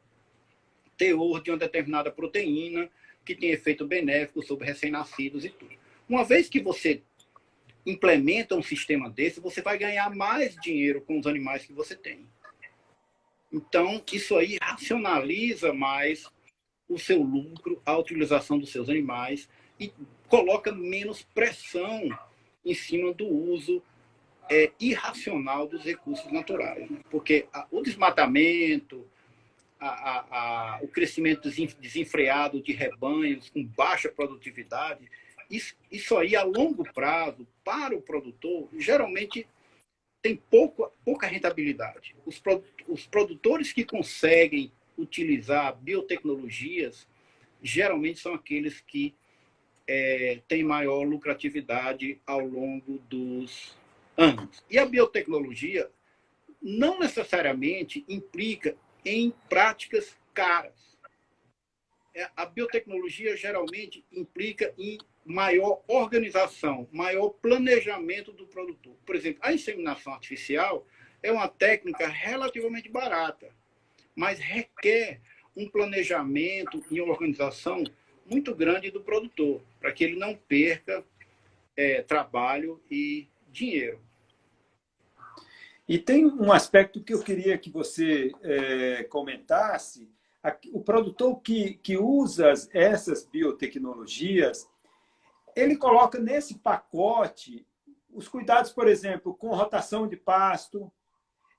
[0.98, 2.90] teor de uma determinada proteína,
[3.26, 5.76] que tem efeito benéfico sobre recém-nascidos e tudo.
[6.08, 7.02] Uma vez que você
[7.86, 12.26] implementa um sistema desse, você vai ganhar mais dinheiro com os animais que você tem.
[13.52, 16.28] Então, isso aí racionaliza mais
[16.88, 19.48] o seu lucro, a utilização dos seus animais
[19.80, 19.92] e
[20.28, 22.10] coloca menos pressão
[22.66, 23.82] em cima do uso
[24.50, 27.00] é, irracional dos recursos naturais, né?
[27.10, 29.08] porque a, o desmatamento,
[29.88, 35.10] a, a, o crescimento desenfreado de rebanhos com baixa produtividade,
[35.50, 39.48] isso, isso aí a longo prazo para o produtor geralmente
[40.22, 42.16] tem pouco, pouca rentabilidade.
[42.26, 42.42] Os,
[42.88, 47.08] os produtores que conseguem utilizar biotecnologias
[47.62, 49.14] geralmente são aqueles que
[49.86, 53.76] é, têm maior lucratividade ao longo dos
[54.16, 54.64] anos.
[54.70, 55.90] E a biotecnologia
[56.62, 60.98] não necessariamente implica em práticas caras.
[62.16, 68.96] É, a biotecnologia geralmente implica em maior organização, maior planejamento do produtor.
[69.06, 70.86] Por exemplo, a inseminação artificial
[71.22, 73.50] é uma técnica relativamente barata,
[74.16, 75.22] mas requer
[75.56, 77.84] um planejamento e uma organização
[78.26, 81.04] muito grande do produtor, para que ele não perca
[81.76, 84.00] é, trabalho e dinheiro.
[85.94, 90.10] E tem um aspecto que eu queria que você é, comentasse.
[90.72, 94.68] O produtor que, que usa essas biotecnologias,
[95.56, 97.64] ele coloca nesse pacote
[98.12, 100.92] os cuidados, por exemplo, com rotação de pasto,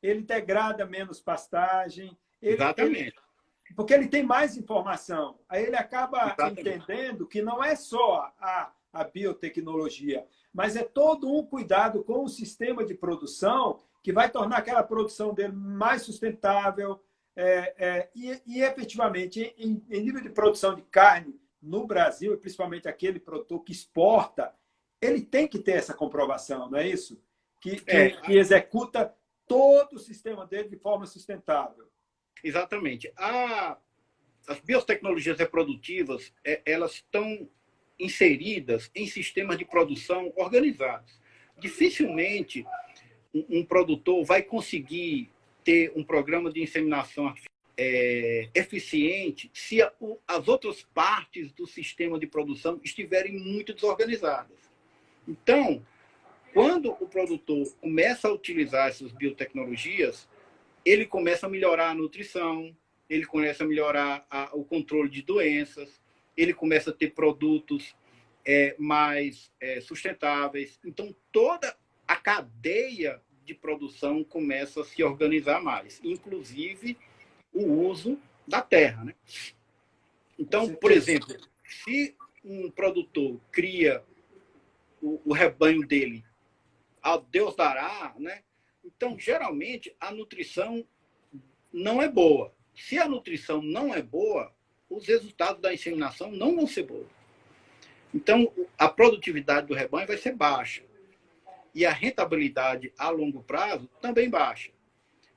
[0.03, 2.18] ele degrada menos pastagem.
[2.43, 3.01] Ele, Exatamente.
[3.01, 5.39] Ele, porque ele tem mais informação.
[5.49, 6.61] Aí ele acaba Exatamente.
[6.61, 12.28] entendendo que não é só a, a biotecnologia, mas é todo um cuidado com o
[12.28, 17.03] sistema de produção que vai tornar aquela produção dele mais sustentável
[17.35, 22.37] é, é, e, e, efetivamente, em, em nível de produção de carne, no Brasil, e
[22.37, 24.55] principalmente aquele produtor que exporta,
[25.01, 27.19] ele tem que ter essa comprovação, não é isso?
[27.63, 28.11] Que, que, é.
[28.11, 31.89] que executa todo o sistema dele de forma sustentável.
[32.45, 33.11] Exatamente.
[33.17, 33.79] A,
[34.47, 37.49] as biotecnologias reprodutivas, é, elas estão
[37.99, 41.19] inseridas em sistemas de produção organizados.
[41.59, 42.67] Dificilmente
[43.35, 45.30] um, produtor vai conseguir
[45.64, 47.35] ter um programa de inseminação
[47.76, 54.57] é, eficiente se a, o, as outras partes do sistema de produção estiverem muito desorganizadas.
[55.26, 55.85] Então,
[56.53, 60.28] quando o produtor começa a utilizar essas biotecnologias,
[60.85, 62.74] ele começa a melhorar a nutrição,
[63.09, 66.01] ele começa a melhorar a, o controle de doenças,
[66.37, 67.97] ele começa a ter produtos
[68.45, 70.78] é, mais é, sustentáveis.
[70.85, 71.74] Então, toda
[72.07, 76.97] a cadeia de produção começa a se organizar mais, inclusive
[77.53, 79.05] o uso da terra.
[79.05, 79.15] Né?
[80.39, 84.03] Então, por exemplo, se um produtor cria
[85.01, 86.25] o, o rebanho dele
[87.03, 88.43] ao Deus dará, né?
[88.85, 90.87] então geralmente a nutrição
[91.73, 92.55] não é boa.
[92.75, 94.53] Se a nutrição não é boa,
[94.89, 97.07] os resultados da inseminação não vão ser bons.
[98.15, 100.83] Então, a produtividade do rebanho vai ser baixa.
[101.75, 104.70] E a rentabilidade a longo prazo também baixa.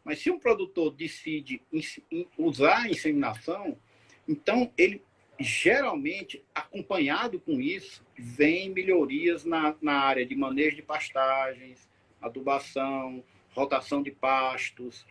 [0.04, 1.62] Mas se um produtor decide
[2.38, 3.78] usar a inseminação,
[4.28, 5.02] então ele
[5.40, 11.88] geralmente, acompanhado com isso, vem melhorias na, na área de manejo de pastagens,
[12.22, 13.24] adubação,
[13.54, 15.06] rotação de pastos,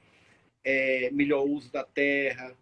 [0.65, 2.57] é, melhor uso da terra,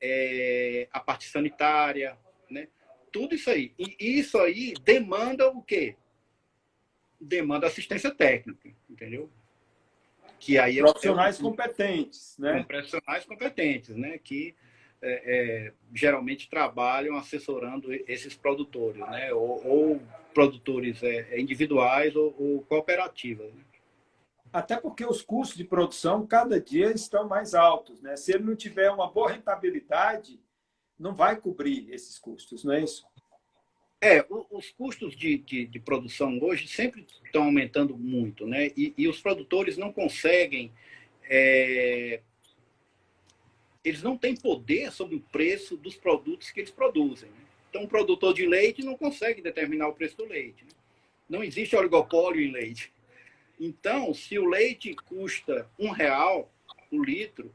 [0.00, 2.18] é, a parte sanitária,
[2.50, 2.68] né?
[3.12, 3.72] Tudo isso aí.
[3.78, 5.96] E isso aí demanda o quê?
[7.26, 9.30] Demanda assistência técnica, entendeu?
[10.38, 12.62] que aí é profissionais é, competentes, né?
[12.62, 14.18] Profissionais competentes, né?
[14.18, 14.54] Que
[15.02, 19.32] é, é, geralmente trabalham assessorando esses produtores, né?
[19.32, 20.02] Ou, ou
[20.34, 23.52] produtores é, individuais ou, ou cooperativas.
[23.52, 23.62] Né?
[24.52, 28.16] Até porque os custos de produção cada dia estão mais altos, né?
[28.16, 30.40] Se ele não tiver uma boa rentabilidade,
[30.98, 33.06] não vai cobrir esses custos, não é isso?
[34.00, 38.70] É, os custos de, de, de, produção hoje sempre estão aumentando muito, né?
[38.76, 40.70] E, e os produtores não conseguem.
[41.24, 42.20] É,
[43.82, 47.30] eles não têm poder sobre o preço dos produtos que eles produzem.
[47.30, 47.36] Né?
[47.70, 50.64] Então, um produtor de leite não consegue determinar o preço do leite.
[50.64, 50.70] Né?
[51.28, 52.92] Não existe oligopólio em leite.
[53.58, 56.52] Então, se o leite custa um real
[56.90, 57.54] o litro,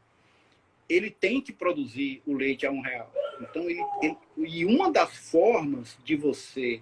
[0.92, 3.12] ele tem que produzir o leite a um real.
[3.40, 6.82] Então, ele, ele, e uma das formas de você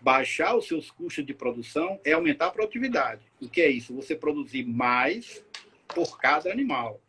[0.00, 3.22] baixar os seus custos de produção é aumentar a produtividade.
[3.40, 3.94] O que é isso?
[3.94, 5.44] Você produzir mais
[5.88, 7.00] por cada animal.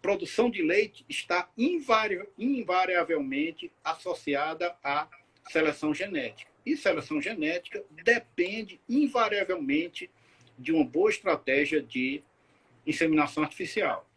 [0.00, 5.08] Produção de leite está invari invariavelmente associada à
[5.50, 6.50] seleção genética.
[6.64, 10.10] E seleção genética depende invariavelmente
[10.58, 12.22] de uma boa estratégia de
[12.86, 14.08] inseminação artificial.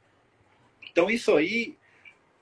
[0.98, 1.78] Então, isso aí,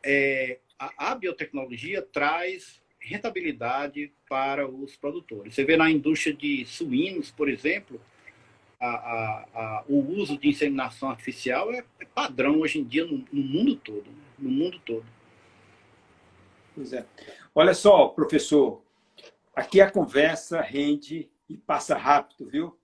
[0.02, 5.54] é, a, a biotecnologia traz rentabilidade para os produtores.
[5.54, 8.00] Você vê na indústria de suínos, por exemplo,
[8.80, 13.26] a, a, a, o uso de inseminação artificial é, é padrão hoje em dia no,
[13.30, 14.10] no, mundo todo.
[14.40, 15.06] No mundo todo.
[16.74, 17.06] Pois é.
[17.54, 18.82] Olha só, professor,
[19.54, 22.80] aqui a conversa rende e passa rápido, viu?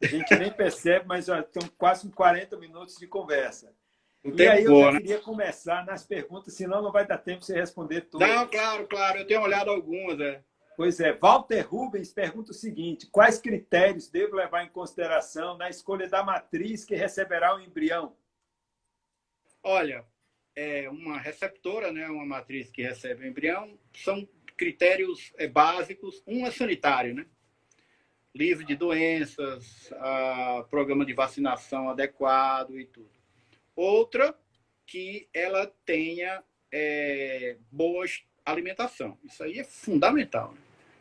[0.00, 3.74] A gente nem percebe, mas já estão quase 40 minutos de conversa.
[4.34, 5.00] E aí eu já né?
[5.00, 8.26] queria começar nas perguntas, senão não vai dar tempo de você responder tudo.
[8.26, 9.18] Não, claro, claro.
[9.18, 10.42] Eu tenho olhado algumas, é.
[10.76, 16.08] Pois é, Walter Rubens pergunta o seguinte: quais critérios devo levar em consideração na escolha
[16.08, 18.14] da matriz que receberá o embrião?
[19.62, 20.04] Olha,
[20.54, 26.22] é uma receptora, né, uma matriz que recebe o embrião, são critérios é, básicos.
[26.26, 27.26] Um é sanitário, né?
[28.34, 33.15] Livre de doenças, a, programa de vacinação adequado e tudo.
[33.76, 34.34] Outra,
[34.86, 38.06] que ela tenha é, boa
[38.44, 39.18] alimentação.
[39.22, 40.52] Isso aí é fundamental.
[40.52, 40.58] Né?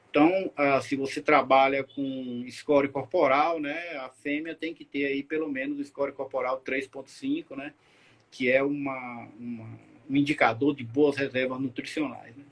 [0.10, 5.22] Então, ah, se você trabalha com score corporal, né, a fêmea tem que ter aí
[5.22, 7.74] pelo menos score corporal 3.5, né,
[8.32, 12.36] que é uma, uma, um indicador de boas reservas nutricionais.
[12.36, 12.46] Né?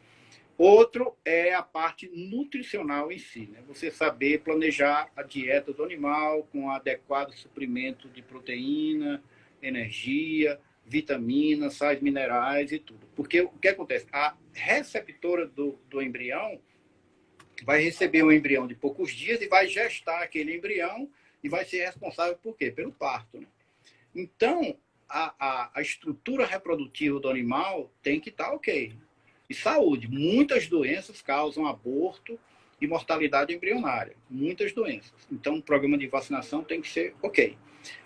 [0.57, 3.59] Outro é a parte nutricional em si, né?
[3.67, 9.23] Você saber planejar a dieta do animal com adequado suprimento de proteína,
[9.63, 13.07] energia, vitaminas, sais minerais e tudo.
[13.15, 14.05] Porque o que acontece?
[14.11, 16.59] A receptora do, do embrião
[17.63, 21.09] vai receber um embrião de poucos dias e vai gestar aquele embrião
[21.43, 22.71] e vai ser responsável por quê?
[22.71, 23.39] Pelo parto.
[23.39, 23.47] Né?
[24.15, 24.77] Então,
[25.09, 28.93] a, a, a, estrutura reprodutiva do animal tem que estar tá ok.
[29.49, 30.07] E saúde.
[30.07, 32.39] Muitas doenças causam aborto
[32.79, 34.15] e mortalidade embrionária.
[34.29, 35.13] Muitas doenças.
[35.31, 37.57] Então, o programa de vacinação tem que ser ok.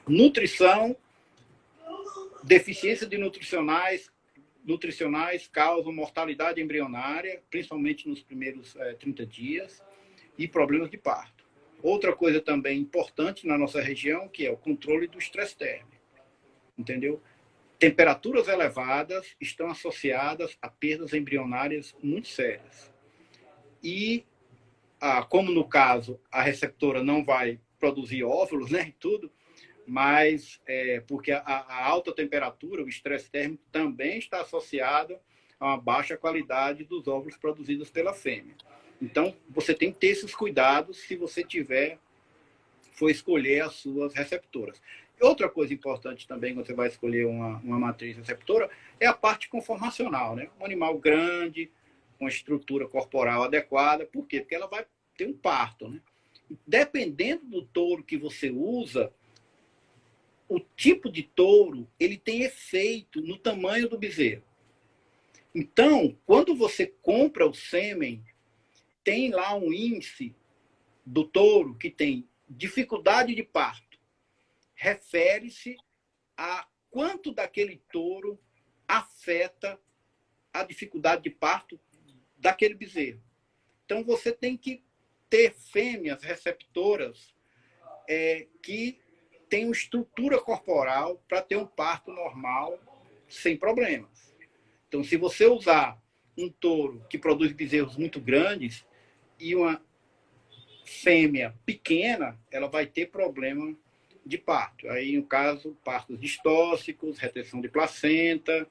[0.07, 0.95] Nutrição,
[2.43, 4.09] deficiência de nutricionais
[4.67, 9.81] nutricionais causam mortalidade embrionária, principalmente nos primeiros é, 30 dias,
[10.37, 11.47] e problemas de parto.
[11.81, 15.95] Outra coisa também importante na nossa região, que é o controle do estresse térmico.
[16.77, 17.21] Entendeu?
[17.79, 22.91] Temperaturas elevadas estão associadas a perdas embrionárias muito sérias.
[23.81, 24.25] E,
[24.99, 29.31] ah, como no caso a receptora não vai produzir óvulos, né, tudo,
[29.87, 35.17] mas é, porque a, a, alta temperatura, o estresse térmico, também está associado
[35.57, 38.55] a uma baixa qualidade dos óvulos produzidos pela fêmea.
[39.01, 41.97] Então, você tem que ter esses cuidados se você tiver,
[42.91, 44.81] for escolher as suas receptoras.
[45.21, 48.69] Outra coisa importante também, quando você vai escolher uma, uma matriz receptora,
[48.99, 50.35] é a parte conformacional.
[50.35, 50.49] Né?
[50.59, 51.71] Um animal grande,
[52.19, 54.05] com estrutura corporal adequada.
[54.05, 54.41] Por quê?
[54.41, 54.85] Porque ela vai
[55.15, 55.87] ter um parto.
[55.87, 56.01] Né?
[56.65, 59.11] Dependendo do touro que você usa,
[60.47, 64.43] o tipo de touro ele tem efeito no tamanho do bezerro.
[65.53, 68.23] Então, quando você compra o sêmen,
[69.03, 70.35] tem lá um índice
[71.05, 73.99] do touro que tem dificuldade de parto.
[74.75, 75.75] Refere-se
[76.35, 78.39] a quanto daquele touro
[78.87, 79.79] afeta
[80.53, 81.79] a dificuldade de parto
[82.37, 83.21] daquele bezerro.
[83.85, 84.83] Então, você tem que
[85.29, 87.33] ter fêmeas receptoras
[88.07, 88.99] é, que
[89.65, 92.79] uma estrutura corporal para ter um parto normal
[93.27, 94.35] sem problemas.
[94.87, 96.01] Então, se você usar
[96.37, 98.85] um touro que produz bezerros muito grandes
[99.39, 99.81] e uma
[100.85, 103.75] fêmea pequena, ela vai ter problema
[104.25, 104.89] de parto.
[104.89, 108.67] Aí, no caso, partos distóxicos, retenção de placenta,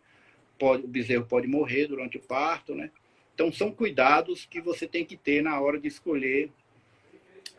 [0.58, 2.90] pode, o bezerro pode morrer durante o parto, né?
[3.34, 6.50] Então, são cuidados que você tem que ter na hora de escolher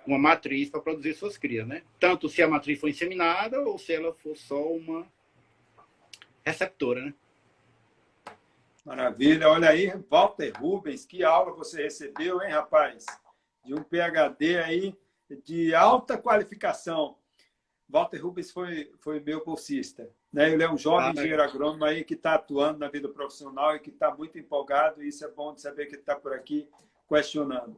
[0.07, 1.83] uma matriz para produzir suas crias, né?
[1.99, 5.05] Tanto se a matriz for inseminada ou se ela for só uma
[6.43, 7.13] receptora, né?
[8.85, 9.49] Maravilha.
[9.49, 13.05] Olha aí, Walter Rubens, que aula você recebeu, hein, rapaz?
[13.65, 14.97] De um PhD aí
[15.43, 17.17] de alta qualificação.
[17.89, 20.09] Walter Rubens foi, foi meu bolsista.
[20.31, 20.53] Né?
[20.53, 23.79] Ele é um jovem ah, engenheiro agrônomo aí que está atuando na vida profissional e
[23.79, 25.03] que está muito empolgado.
[25.03, 26.69] E isso é bom de saber que ele está por aqui
[27.09, 27.77] questionando.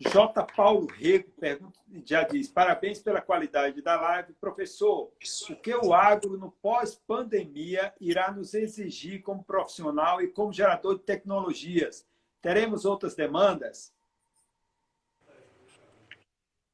[0.00, 0.44] J.
[0.54, 4.32] Paulo Rego pergunta, já diz: parabéns pela qualidade da live.
[4.34, 5.12] Professor,
[5.50, 11.04] o que o agro no pós-pandemia irá nos exigir como profissional e como gerador de
[11.04, 12.06] tecnologias?
[12.40, 13.92] Teremos outras demandas?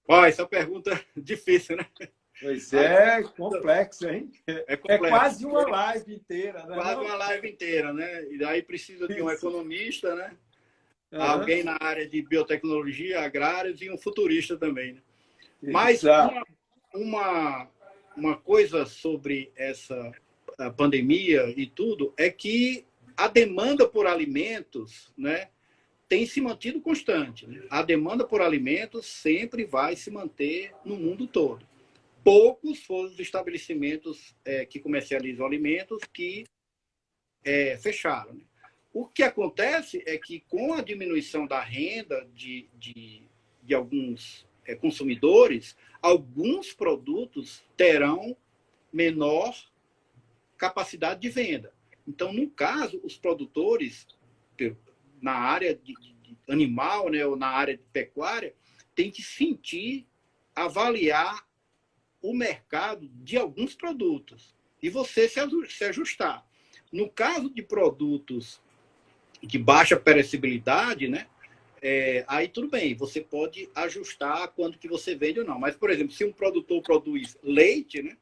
[0.07, 1.87] Ó, essa pergunta é difícil, né?
[2.41, 4.31] Pois é, complexo, hein?
[4.47, 6.75] É, é quase uma live inteira, né?
[6.75, 8.25] Quase uma live inteira, né?
[8.25, 10.37] E daí precisa de um economista, né?
[11.15, 11.23] Uhum.
[11.23, 14.95] alguém na área de biotecnologia, agrários e um futurista também.
[14.95, 15.01] Né?
[15.63, 16.45] Mas uma,
[16.95, 17.71] uma,
[18.17, 20.13] uma coisa sobre essa
[20.77, 22.87] pandemia e tudo é que
[23.17, 25.49] a demanda por alimentos né,
[26.09, 27.47] tem se mantido constante.
[27.47, 27.63] Né?
[27.71, 31.67] A demanda por alimentos sempre vai se manter no mundo todo.
[32.23, 36.45] poucos foram os estabelecimentos é, que comercializam alimentos que
[37.45, 38.35] é, fecharam.
[38.35, 38.45] Né?
[38.95, 43.25] O que acontece é que, com a diminuição da renda de, de,
[43.61, 48.37] de alguns é, consumidores, alguns produtos terão
[48.93, 49.53] menor
[50.57, 51.75] capacidade de venda.
[52.07, 54.07] Então, no caso, os produtores,
[55.21, 55.93] na área de,
[56.23, 58.55] de animal, né, ou na área de pecuária,
[58.95, 60.07] têm que sentir,
[60.55, 61.45] avaliar
[62.23, 66.47] o mercado de alguns produtos e você se ajustar.
[66.93, 68.63] No caso de produtos
[69.47, 71.27] de baixa perecibilidade, né?
[71.81, 75.59] É, aí tudo bem, você pode ajustar quando que você vende ou não.
[75.59, 78.17] Mas, por exemplo, se um produtor produz leite, né?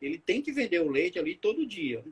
[0.00, 2.02] Ele tem que vender o leite ali todo dia.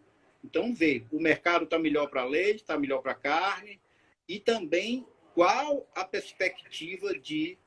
[0.44, 3.80] Então, vê, o mercado está melhor para leite, está melhor para carne,
[4.28, 7.58] e também qual a perspectiva de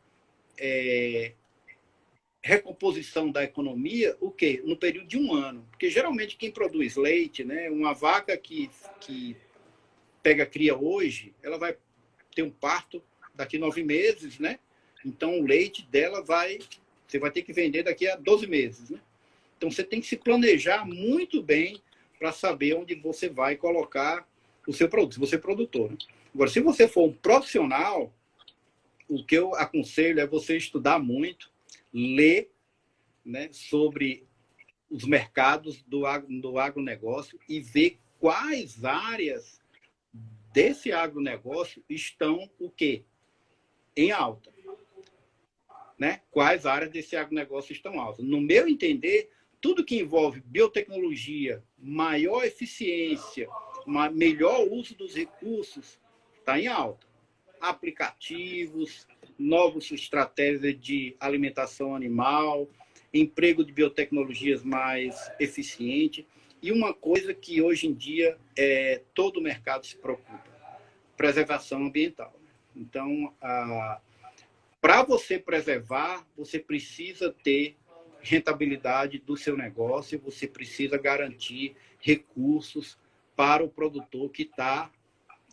[0.58, 1.34] é,
[2.41, 4.62] recomposição da economia, o quê?
[4.66, 5.66] No período de um ano.
[5.72, 8.70] Porque geralmente quem produz leite, né, uma vaca que,
[9.00, 9.36] que
[10.24, 11.78] pega cria hoje, ela vai
[12.34, 13.03] ter um parto
[13.36, 14.57] daqui nove meses, né?
[15.05, 16.59] Então o leite dela vai,
[17.05, 18.99] você vai ter que vender daqui a 12 meses, né?
[19.57, 21.82] Então você tem que se planejar muito bem
[22.17, 24.28] para saber onde você vai colocar
[24.65, 25.91] o seu produto, se você é produtor.
[25.91, 25.97] Né?
[26.34, 28.13] Agora, se você for um profissional,
[29.09, 31.51] o que eu aconselho é você estudar muito,
[31.93, 32.49] ler
[33.26, 34.26] né, sobre
[34.89, 39.61] os mercados do, agro, do agronegócio e ver quais áreas
[40.54, 43.04] desse agronegócio estão o quê?
[43.97, 44.54] Em alta.
[45.97, 46.22] Né?
[46.30, 48.24] Quais áreas desse agronegócio estão altas?
[48.24, 53.49] No meu entender, tudo que envolve biotecnologia, maior eficiência,
[54.14, 55.99] melhor uso dos recursos,
[56.38, 57.08] está em alta.
[57.60, 59.08] Aplicativos,
[59.39, 62.70] novas estratégias de alimentação animal,
[63.14, 66.28] emprego de biotecnologias mais eficiente
[66.64, 70.41] e uma coisa que hoje em dia é, todo o mercado se preocupa,
[71.18, 72.34] preservação ambiental.
[72.74, 73.34] Então,
[74.80, 77.76] para você preservar, você precisa ter
[78.22, 82.97] rentabilidade do seu negócio, você precisa garantir recursos
[83.36, 84.89] para o produtor que está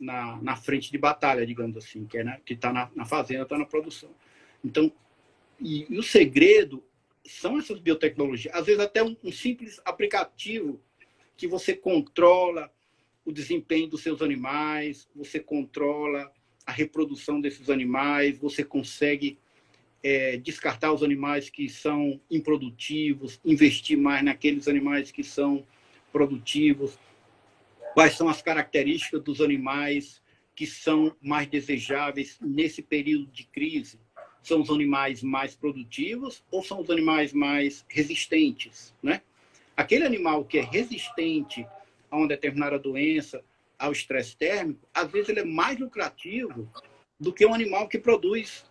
[0.01, 3.59] na, na frente de batalha, digamos assim, que é, né, está na, na fazenda, está
[3.59, 4.11] na produção.
[4.65, 4.93] Então,
[5.59, 6.85] e, e, o segredo
[7.27, 8.55] são essas biotecnologias.
[8.55, 10.81] Às vezes até um, um simples aplicativo
[11.41, 12.71] que você controla
[13.25, 16.31] o desempenho dos seus animais, você controla
[16.67, 19.39] a reprodução desses animais, você consegue
[20.03, 25.67] é, descartar os animais que são improdutivos, investir mais naqueles animais que são
[26.13, 26.99] produtivos
[27.95, 30.23] quais são as características dos animais
[30.55, 33.99] que são mais desejáveis nesse período de crise?
[34.43, 39.23] São os animais mais produtivos ou são os animais mais resistentes, né?
[39.81, 41.67] Aquele animal que é resistente
[42.11, 43.43] a uma determinada doença,
[43.79, 46.71] ao estresse térmico, às vezes ele é mais lucrativo
[47.19, 48.67] do que um animal que produz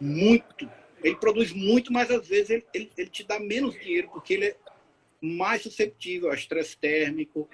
[0.00, 0.70] muito.
[1.02, 4.44] Ele produz muito, mas às vezes ele, ele, ele te dá menos dinheiro, porque ele
[4.46, 4.56] é
[5.20, 7.48] mais susceptível ao estresse térmico,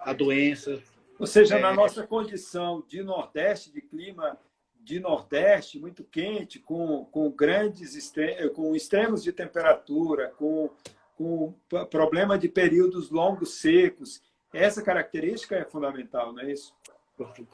[0.00, 0.82] a doenças.
[1.18, 1.58] Ou seja, é...
[1.58, 4.38] na nossa condição de Nordeste, de clima
[4.78, 8.12] de Nordeste muito quente, com, com grandes
[8.54, 10.68] com extremos de temperatura, com,
[11.16, 11.54] com
[11.90, 16.74] problema de períodos longos secos, essa característica é fundamental, não é isso?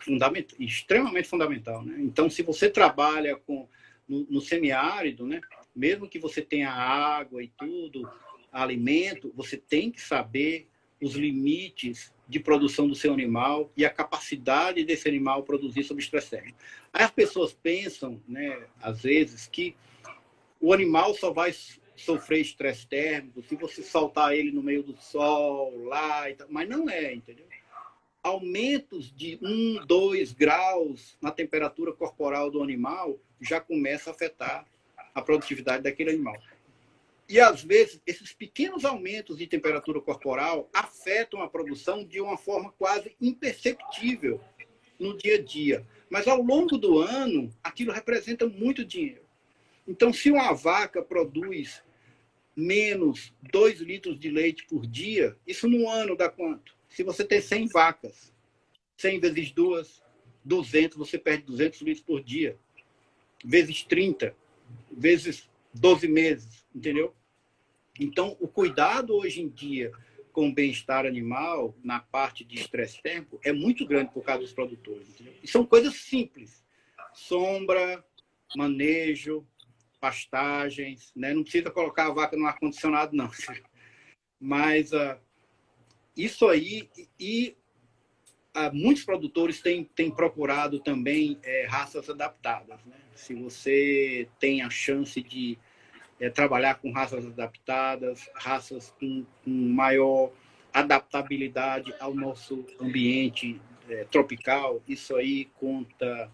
[0.00, 1.84] Fundamental, extremamente fundamental.
[1.84, 1.96] Né?
[2.00, 3.68] Então, se você trabalha com,
[4.08, 5.40] no, no semiárido, né?
[5.74, 8.10] mesmo que você tenha água e tudo,
[8.50, 10.68] alimento, você tem que saber
[11.00, 16.30] os limites de produção do seu animal e a capacidade desse animal produzir sob estresse
[16.30, 16.58] térmico.
[16.92, 19.76] Aí as pessoas pensam, né, às vezes, que
[20.60, 21.54] o animal só vai
[21.98, 27.12] sofrer estresse térmico se você soltar ele no meio do sol, lá, mas não é,
[27.12, 27.46] entendeu?
[28.22, 34.66] Aumentos de 1, 2 graus na temperatura corporal do animal já começa a afetar
[35.14, 36.36] a produtividade daquele animal.
[37.28, 42.72] E, às vezes, esses pequenos aumentos de temperatura corporal afetam a produção de uma forma
[42.78, 44.40] quase imperceptível
[44.98, 45.86] no dia a dia.
[46.08, 49.22] Mas, ao longo do ano, aquilo representa muito dinheiro.
[49.86, 51.82] Então, se uma vaca produz
[52.58, 56.76] menos 2 litros de leite por dia, isso no ano dá quanto?
[56.88, 58.34] Se você tem 100 vacas,
[58.96, 60.02] 100 vezes 2,
[60.44, 62.58] 200, você perde 200 litros por dia.
[63.44, 64.34] Vezes 30,
[64.90, 67.14] vezes 12 meses, entendeu?
[68.00, 69.92] Então, o cuidado hoje em dia
[70.32, 74.52] com o bem-estar animal, na parte de estresse térmico, é muito grande por causa dos
[74.52, 75.08] produtores.
[75.10, 75.34] Entendeu?
[75.42, 76.64] E são coisas simples.
[77.12, 78.04] Sombra,
[78.56, 79.46] manejo,
[80.00, 81.32] pastagens, né?
[81.32, 83.30] Não precisa colocar a vaca no ar condicionado não,
[84.40, 85.16] mas uh,
[86.16, 86.88] isso aí
[87.18, 87.56] e
[88.56, 92.96] uh, muitos produtores têm, têm procurado também é, raças adaptadas, né?
[93.14, 95.58] Se você tem a chance de
[96.20, 100.32] é, trabalhar com raças adaptadas, raças com, com maior
[100.72, 106.30] adaptabilidade ao nosso ambiente é, tropical, isso aí conta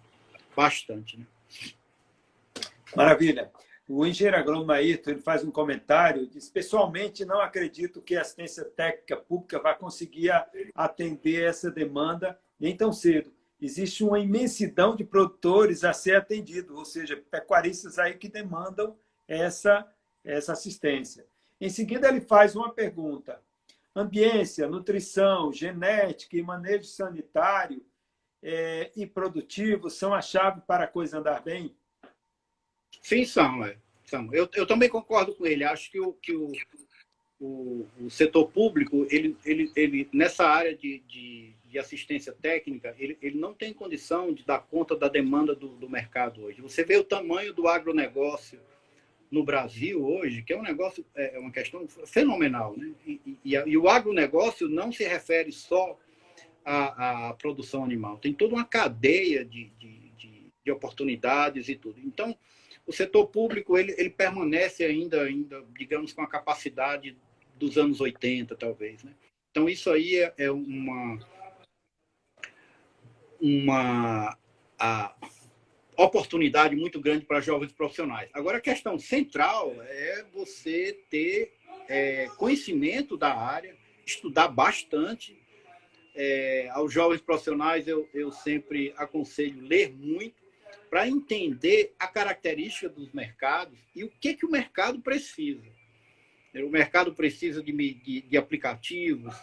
[0.57, 1.19] bastante.
[1.19, 1.27] Né?
[2.97, 3.51] Maravilha.
[3.87, 9.17] O engenheiro agrônomo ele faz um comentário, diz, pessoalmente não acredito que a assistência técnica
[9.17, 10.31] pública vai conseguir
[10.75, 13.31] atender essa demanda nem tão cedo.
[13.61, 18.97] Existe uma imensidão de produtores a ser atendido, ou seja, pecuaristas aí que demandam
[19.29, 19.87] essa,
[20.25, 21.27] essa assistência.
[21.61, 23.41] Em seguida, ele faz uma pergunta.
[23.95, 27.85] Ambiência, nutrição, genética e manejo sanitário
[28.43, 31.75] é, e produtivo são a chave para a coisa andar bem?
[33.05, 33.63] Sim, são.
[33.63, 33.77] É.
[34.07, 34.33] são.
[34.33, 35.63] Eu, eu também concordo com ele.
[35.63, 36.51] Acho que o, que o,
[37.39, 43.19] o, o setor público, ele, ele, ele, nessa área de, de, de, assistência técnica, ele,
[43.21, 46.63] ele não tem condição de dar conta da demanda do, do mercado hoje.
[46.63, 48.59] Você vê o tamanho do agronegócio
[49.31, 52.75] no Brasil hoje, que é um negócio, é, é uma questão fenomenal.
[52.75, 52.91] Né?
[53.07, 55.99] E, e, e o agronegócio não se refere só
[56.65, 62.01] à, à, produção animal, tem toda uma cadeia de, de, de, de oportunidades e tudo.
[62.01, 62.35] Então,
[62.87, 67.17] o setor público ele, ele permanece ainda, ainda, digamos, com a capacidade
[67.57, 69.03] dos anos 80, talvez.
[69.03, 69.15] Né?
[69.51, 71.19] Então, isso aí é, é uma,
[73.41, 74.37] uma
[74.79, 75.15] a
[75.97, 78.29] oportunidade muito grande para jovens profissionais.
[78.33, 81.55] Agora, a questão central é você ter
[81.89, 85.41] é, conhecimento da área, estudar bastante.
[86.17, 90.44] É, aos jovens profissionais, eu, eu sempre aconselho ler muito,
[90.95, 95.67] para entender a característica dos mercados e o que, que o mercado precisa.
[96.55, 99.35] O mercado precisa de, de, de aplicativos.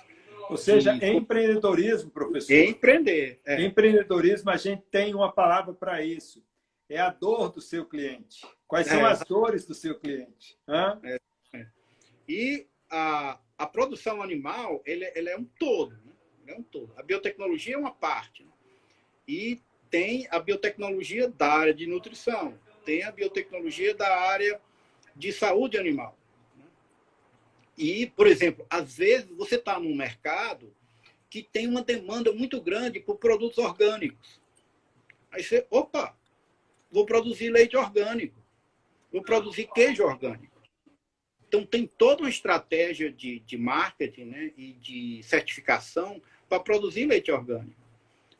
[0.49, 1.05] Ou seja, de...
[1.05, 2.53] empreendedorismo, professor.
[2.53, 3.41] Empreender.
[3.45, 3.61] É.
[3.65, 6.41] Empreendedorismo, a gente tem uma palavra para isso.
[6.87, 8.47] É a dor do seu cliente.
[8.65, 9.11] Quais são é.
[9.11, 10.57] as dores do seu cliente?
[11.03, 11.19] É,
[11.53, 11.67] é.
[12.29, 15.97] E a, a produção animal, ele, ele é um todo.
[15.97, 16.13] Né?
[16.47, 16.93] é um todo.
[16.95, 18.45] A biotecnologia é uma parte.
[18.45, 18.51] Né?
[19.27, 19.61] E
[19.91, 24.59] tem a biotecnologia da área de nutrição, tem a biotecnologia da área
[25.13, 26.17] de saúde animal.
[27.77, 30.73] E, por exemplo, às vezes você está num mercado
[31.29, 34.39] que tem uma demanda muito grande por produtos orgânicos.
[35.29, 36.17] Aí você, opa,
[36.89, 38.41] vou produzir leite orgânico,
[39.11, 40.61] vou produzir queijo orgânico.
[41.47, 47.29] Então, tem toda uma estratégia de, de marketing né, e de certificação para produzir leite
[47.29, 47.80] orgânico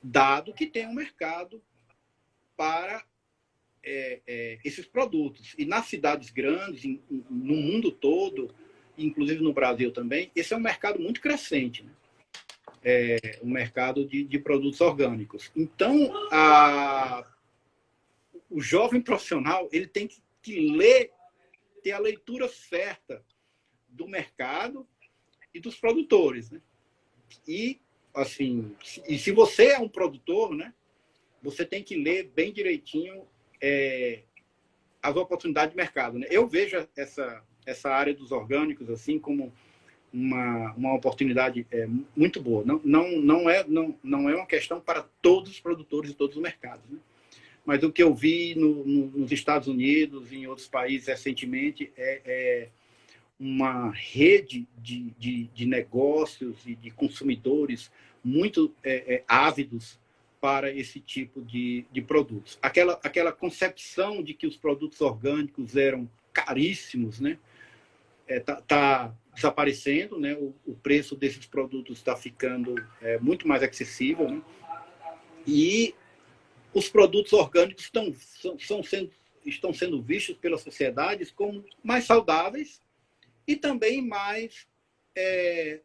[0.02, 1.62] dado que tem um mercado
[2.56, 3.06] para
[3.84, 5.56] é, é, esses produtos.
[5.58, 8.54] E nas cidades grandes, em, no mundo todo,
[8.97, 11.84] inclusive no Brasil também, esse é um mercado muito crescente.
[11.84, 11.91] Né?
[12.84, 15.52] É, mercado de, de produtos orgânicos.
[15.56, 17.28] Então, a,
[18.49, 21.12] o jovem profissional ele tem que, que ler,
[21.84, 23.24] ter a leitura certa
[23.88, 24.88] do mercado
[25.54, 26.49] e dos produtores.
[26.49, 26.62] Né?
[27.47, 27.80] E
[28.14, 28.76] assim,
[29.07, 30.74] e se você é um produtor, né,
[31.41, 33.24] você tem que ler bem direitinho
[33.62, 34.20] é,
[35.01, 36.20] as oportunidades de mercado.
[36.20, 36.28] Né?
[36.30, 39.51] Eu vejo essa, essa área dos orgânicos assim como
[40.14, 42.64] uma, uma oportunidade é, muito boa.
[42.66, 46.36] Não, não, não, é, não, não é uma questão para todos os produtores e todos
[46.36, 46.84] os mercados.
[46.89, 46.99] Né?
[47.66, 51.91] Mas o que eu vi no, no, nos Estados Unidos e em outros países recentemente
[51.95, 52.70] é, é
[53.42, 57.92] uma rede de, de, de, negócios e de consumidores
[58.24, 60.00] muito é, é, ávidos
[60.39, 62.60] para esse tipo de, de produtos.
[62.62, 67.39] Aquela, aquela concepção de que os produtos orgânicos eram caríssimos, né?
[68.28, 70.36] Está é, tá, tá desaparecendo, né?
[70.36, 74.39] O, o, preço desses produtos está ficando é, muito mais acessível, né?
[75.48, 75.96] E
[76.76, 79.10] os produtos orgânicos estão, são, são sendo,
[79.44, 82.80] estão sendo vistos pelas sociedades como mais saudáveis
[83.48, 84.68] e também mais
[85.16, 85.82] é,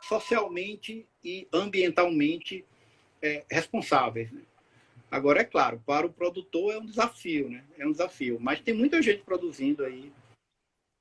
[0.00, 2.64] socialmente e ambientalmente
[3.22, 4.30] é, responsáveis.
[4.30, 4.42] Né?
[5.10, 7.64] Agora, é claro, para o produtor é um desafio, né?
[7.78, 8.38] É um desafio.
[8.40, 10.12] Mas tem muita gente produzindo aí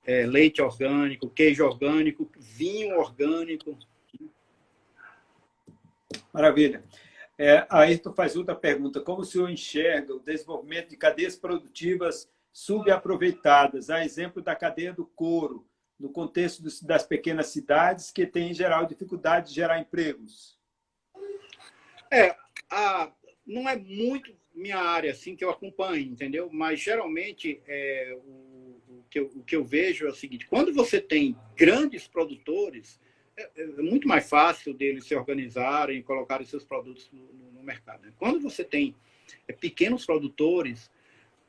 [0.06, 3.78] é, leite orgânico, queijo orgânico, vinho orgânico.
[6.32, 6.84] Maravilha.
[7.38, 9.02] É, Ayrton faz outra pergunta.
[9.02, 15.06] Como o senhor enxerga o desenvolvimento de cadeias produtivas subaproveitadas, a exemplo da cadeia do
[15.06, 15.68] couro,
[16.00, 20.58] no contexto das pequenas cidades, que têm, em geral, dificuldade de gerar empregos?
[22.10, 22.34] É,
[22.70, 23.12] a,
[23.46, 26.50] não é muito minha área, assim, que eu acompanho, entendeu?
[26.50, 30.74] Mas, geralmente, é, o, o, que eu, o que eu vejo é o seguinte, quando
[30.74, 33.02] você tem grandes produtores,
[33.36, 38.06] é, é muito mais fácil deles se organizarem e colocarem seus produtos no, no, mercado.
[38.06, 38.14] Né?
[38.18, 38.96] Quando você tem
[39.46, 40.90] é, pequenos produtores,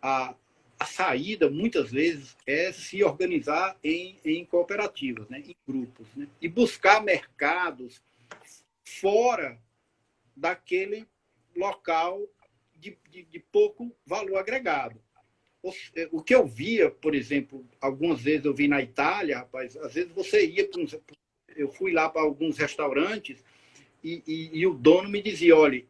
[0.02, 0.34] a,
[0.78, 5.42] a saída, muitas vezes, é se organizar em, em cooperativas, né?
[5.46, 6.28] em grupos, né?
[6.40, 8.02] e buscar mercados
[8.84, 9.58] fora
[10.36, 11.06] daquele
[11.54, 12.22] local
[12.74, 15.00] de, de, de pouco valor agregado.
[15.62, 15.72] O,
[16.12, 20.12] o, que eu via, por exemplo, algumas vezes eu vi na Itália, rapaz, às vezes
[20.12, 20.96] você ia para uns,
[21.56, 23.42] eu fui lá para alguns restaurantes
[24.04, 25.84] e, e, e o dono me dizia, olha,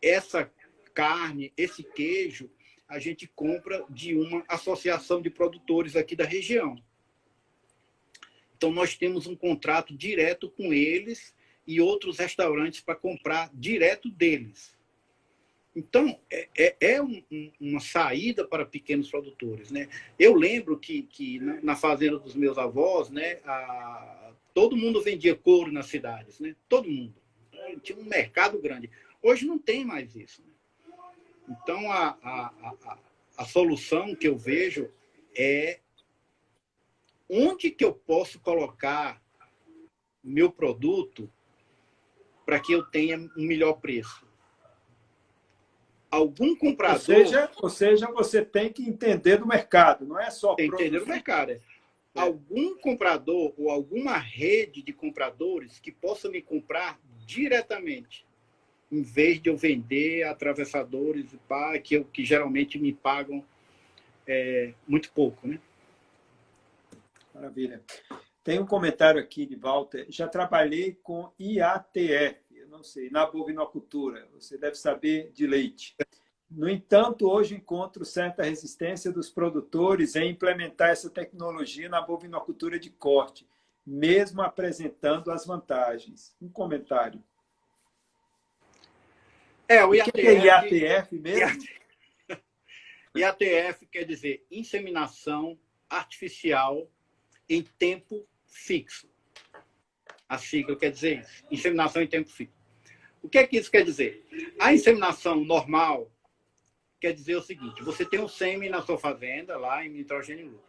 [0.00, 0.50] essa
[0.94, 2.50] carne, esse queijo,
[2.88, 6.82] a gente compra de uma associação de produtores aqui da região.
[8.56, 11.34] Então, nós temos um contrato direto com eles
[11.66, 14.76] e outros restaurantes para comprar direto deles.
[15.76, 19.70] Então, é, é, é um, um, uma saída para pequenos produtores.
[19.70, 19.88] Né?
[20.18, 25.36] Eu lembro que, que na, na fazenda dos meus avós, né, a, todo mundo vendia
[25.36, 26.56] couro nas cidades, né?
[26.68, 27.14] todo mundo.
[27.82, 28.90] Tinha um mercado grande.
[29.22, 30.42] Hoje não tem mais isso.
[31.48, 32.98] Então, a, a, a,
[33.38, 34.90] a solução que eu vejo
[35.36, 35.80] é
[37.28, 39.22] onde que eu posso colocar
[40.22, 41.30] meu produto
[42.44, 44.26] para que eu tenha um melhor preço.
[46.10, 46.96] Algum comprador.
[46.96, 50.54] Ou seja, ou seja, você tem que entender do mercado, não é só.
[50.54, 51.50] Tem que entender do mercado.
[51.50, 51.60] É.
[52.14, 52.20] É.
[52.20, 58.26] Algum comprador ou alguma rede de compradores que possa me comprar diretamente
[58.90, 63.44] em vez de eu vender atravessadores pá, que, eu, que geralmente me pagam
[64.26, 65.46] é, muito pouco.
[65.46, 65.60] Né?
[67.34, 67.82] Maravilha.
[68.42, 70.06] Tem um comentário aqui de Walter.
[70.08, 74.26] Já trabalhei com IATF, não sei, na bovinocultura.
[74.34, 75.94] Você deve saber de leite.
[76.50, 82.88] No entanto, hoje encontro certa resistência dos produtores em implementar essa tecnologia na bovinocultura de
[82.88, 83.46] corte,
[83.84, 86.34] mesmo apresentando as vantagens.
[86.40, 87.22] Um comentário.
[89.68, 91.64] É, o IATF, o que é IATF mesmo?
[93.14, 95.58] IATF quer dizer inseminação
[95.90, 96.90] artificial
[97.46, 99.08] em tempo fixo.
[100.26, 102.56] A sigla quer dizer isso, inseminação em tempo fixo.
[103.22, 104.26] O que é que isso quer dizer?
[104.58, 106.10] A inseminação normal
[106.98, 110.62] quer dizer o seguinte: você tem um sêmen na sua fazenda, lá em nitrogênio.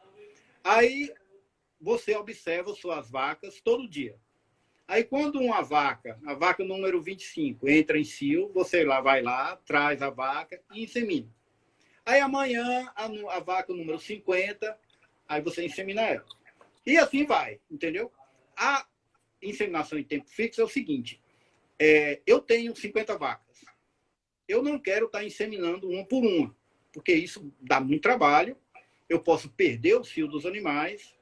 [0.63, 1.13] Aí
[1.79, 4.19] você observa suas vacas todo dia.
[4.89, 9.55] Aí, quando uma vaca, a vaca número 25, entra em cio, você lá vai lá,
[9.57, 11.29] traz a vaca e insemina.
[12.03, 14.75] Aí, amanhã, a, a vaca número 50,
[15.27, 16.25] aí você insemina ela.
[16.87, 18.11] E assim vai, entendeu?
[18.57, 18.83] A
[19.43, 21.21] inseminação em tempo fixo é o seguinte:
[21.77, 23.63] é, eu tenho 50 vacas.
[24.47, 26.55] Eu não quero estar inseminando uma por uma,
[26.91, 28.57] porque isso dá muito trabalho.
[29.07, 31.13] Eu posso perder o cio dos animais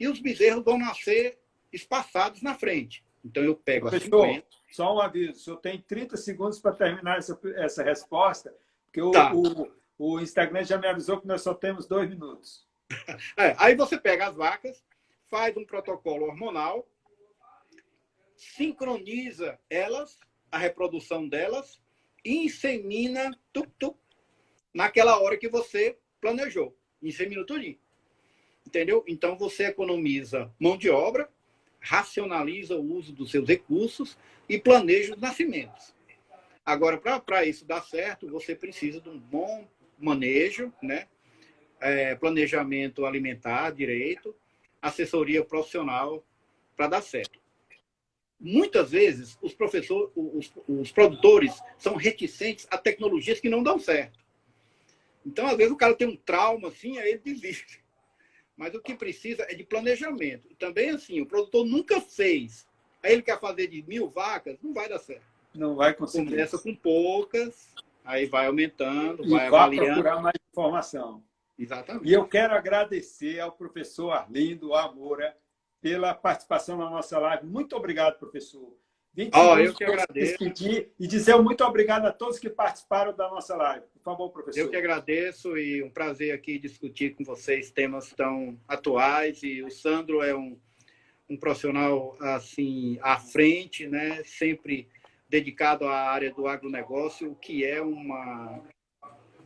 [0.00, 1.38] e os bezerros vão nascer
[1.72, 3.04] espaçados na frente.
[3.24, 4.46] Então eu pego Professor, a 50.
[4.70, 8.54] Só um aviso, o senhor tem 30 segundos para terminar essa, essa resposta,
[8.86, 9.32] porque o, tá.
[9.34, 12.66] o, o, Instagram já me avisou que nós só temos dois minutos.
[13.38, 14.84] É, aí você pega as vacas,
[15.30, 16.86] faz um protocolo hormonal,
[18.36, 20.18] sincroniza elas,
[20.50, 21.80] a reprodução delas,
[22.22, 23.96] e insemina tuc, tuc,
[24.74, 26.76] naquela hora que você planejou.
[27.02, 27.78] Insemina tudinho.
[28.66, 29.04] Entendeu?
[29.08, 31.30] Então você economiza mão de obra,
[31.82, 34.16] racionaliza o uso dos seus recursos
[34.48, 35.94] e planeja os nascimentos.
[36.64, 39.68] Agora, para isso dar certo, você precisa de um bom
[39.98, 41.08] manejo, né?
[41.80, 44.34] É, planejamento alimentar direito,
[44.80, 46.24] assessoria profissional
[46.76, 47.40] para dar certo.
[48.38, 54.20] Muitas vezes, os professores, os, os produtores são reticentes a tecnologias que não dão certo.
[55.26, 57.81] Então, às vezes, o cara tem um trauma assim, aí ele desiste.
[58.62, 60.46] Mas o que precisa é de planejamento.
[60.48, 62.64] E também, assim, o produtor nunca fez.
[63.02, 65.24] Aí ele quer fazer de mil vacas, não vai dar certo.
[65.52, 66.30] Não vai conseguir.
[66.30, 69.94] Começa com poucas, aí vai aumentando, e vai, vai avaliando.
[69.94, 71.24] procurar mais informação.
[71.58, 72.08] Exatamente.
[72.08, 75.36] E eu quero agradecer ao professor Arlindo Amora
[75.80, 77.44] pela participação na nossa live.
[77.44, 78.72] Muito obrigado, professor.
[79.14, 80.38] 20 oh, eu que agradeço.
[80.98, 83.84] E dizer muito obrigado a todos que participaram da nossa live.
[83.92, 84.60] Por favor, professor.
[84.60, 89.42] Eu que agradeço e um prazer aqui discutir com vocês temas tão atuais.
[89.42, 90.58] E o Sandro é um,
[91.28, 94.22] um profissional assim à frente, né?
[94.24, 94.88] sempre
[95.28, 98.62] dedicado à área do agronegócio, que é uma,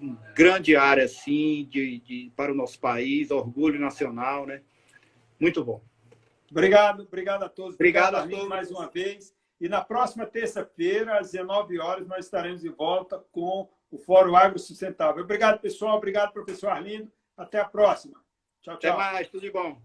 [0.00, 4.46] uma grande área assim, de, de, para o nosso país, orgulho nacional.
[4.46, 4.62] Né?
[5.40, 5.82] Muito bom.
[6.50, 7.74] Obrigado, obrigado a todos.
[7.74, 9.35] Obrigado, obrigado a todos mais uma vez.
[9.60, 14.58] E na próxima terça-feira, às 19 horas, nós estaremos de volta com o Fórum Agro
[14.58, 15.24] Sustentável.
[15.24, 15.96] Obrigado, pessoal.
[15.96, 17.10] Obrigado, professor Arlindo.
[17.36, 18.22] Até a próxima.
[18.62, 18.92] Tchau, tchau.
[18.92, 19.28] Até mais.
[19.28, 19.80] Tudo de bom.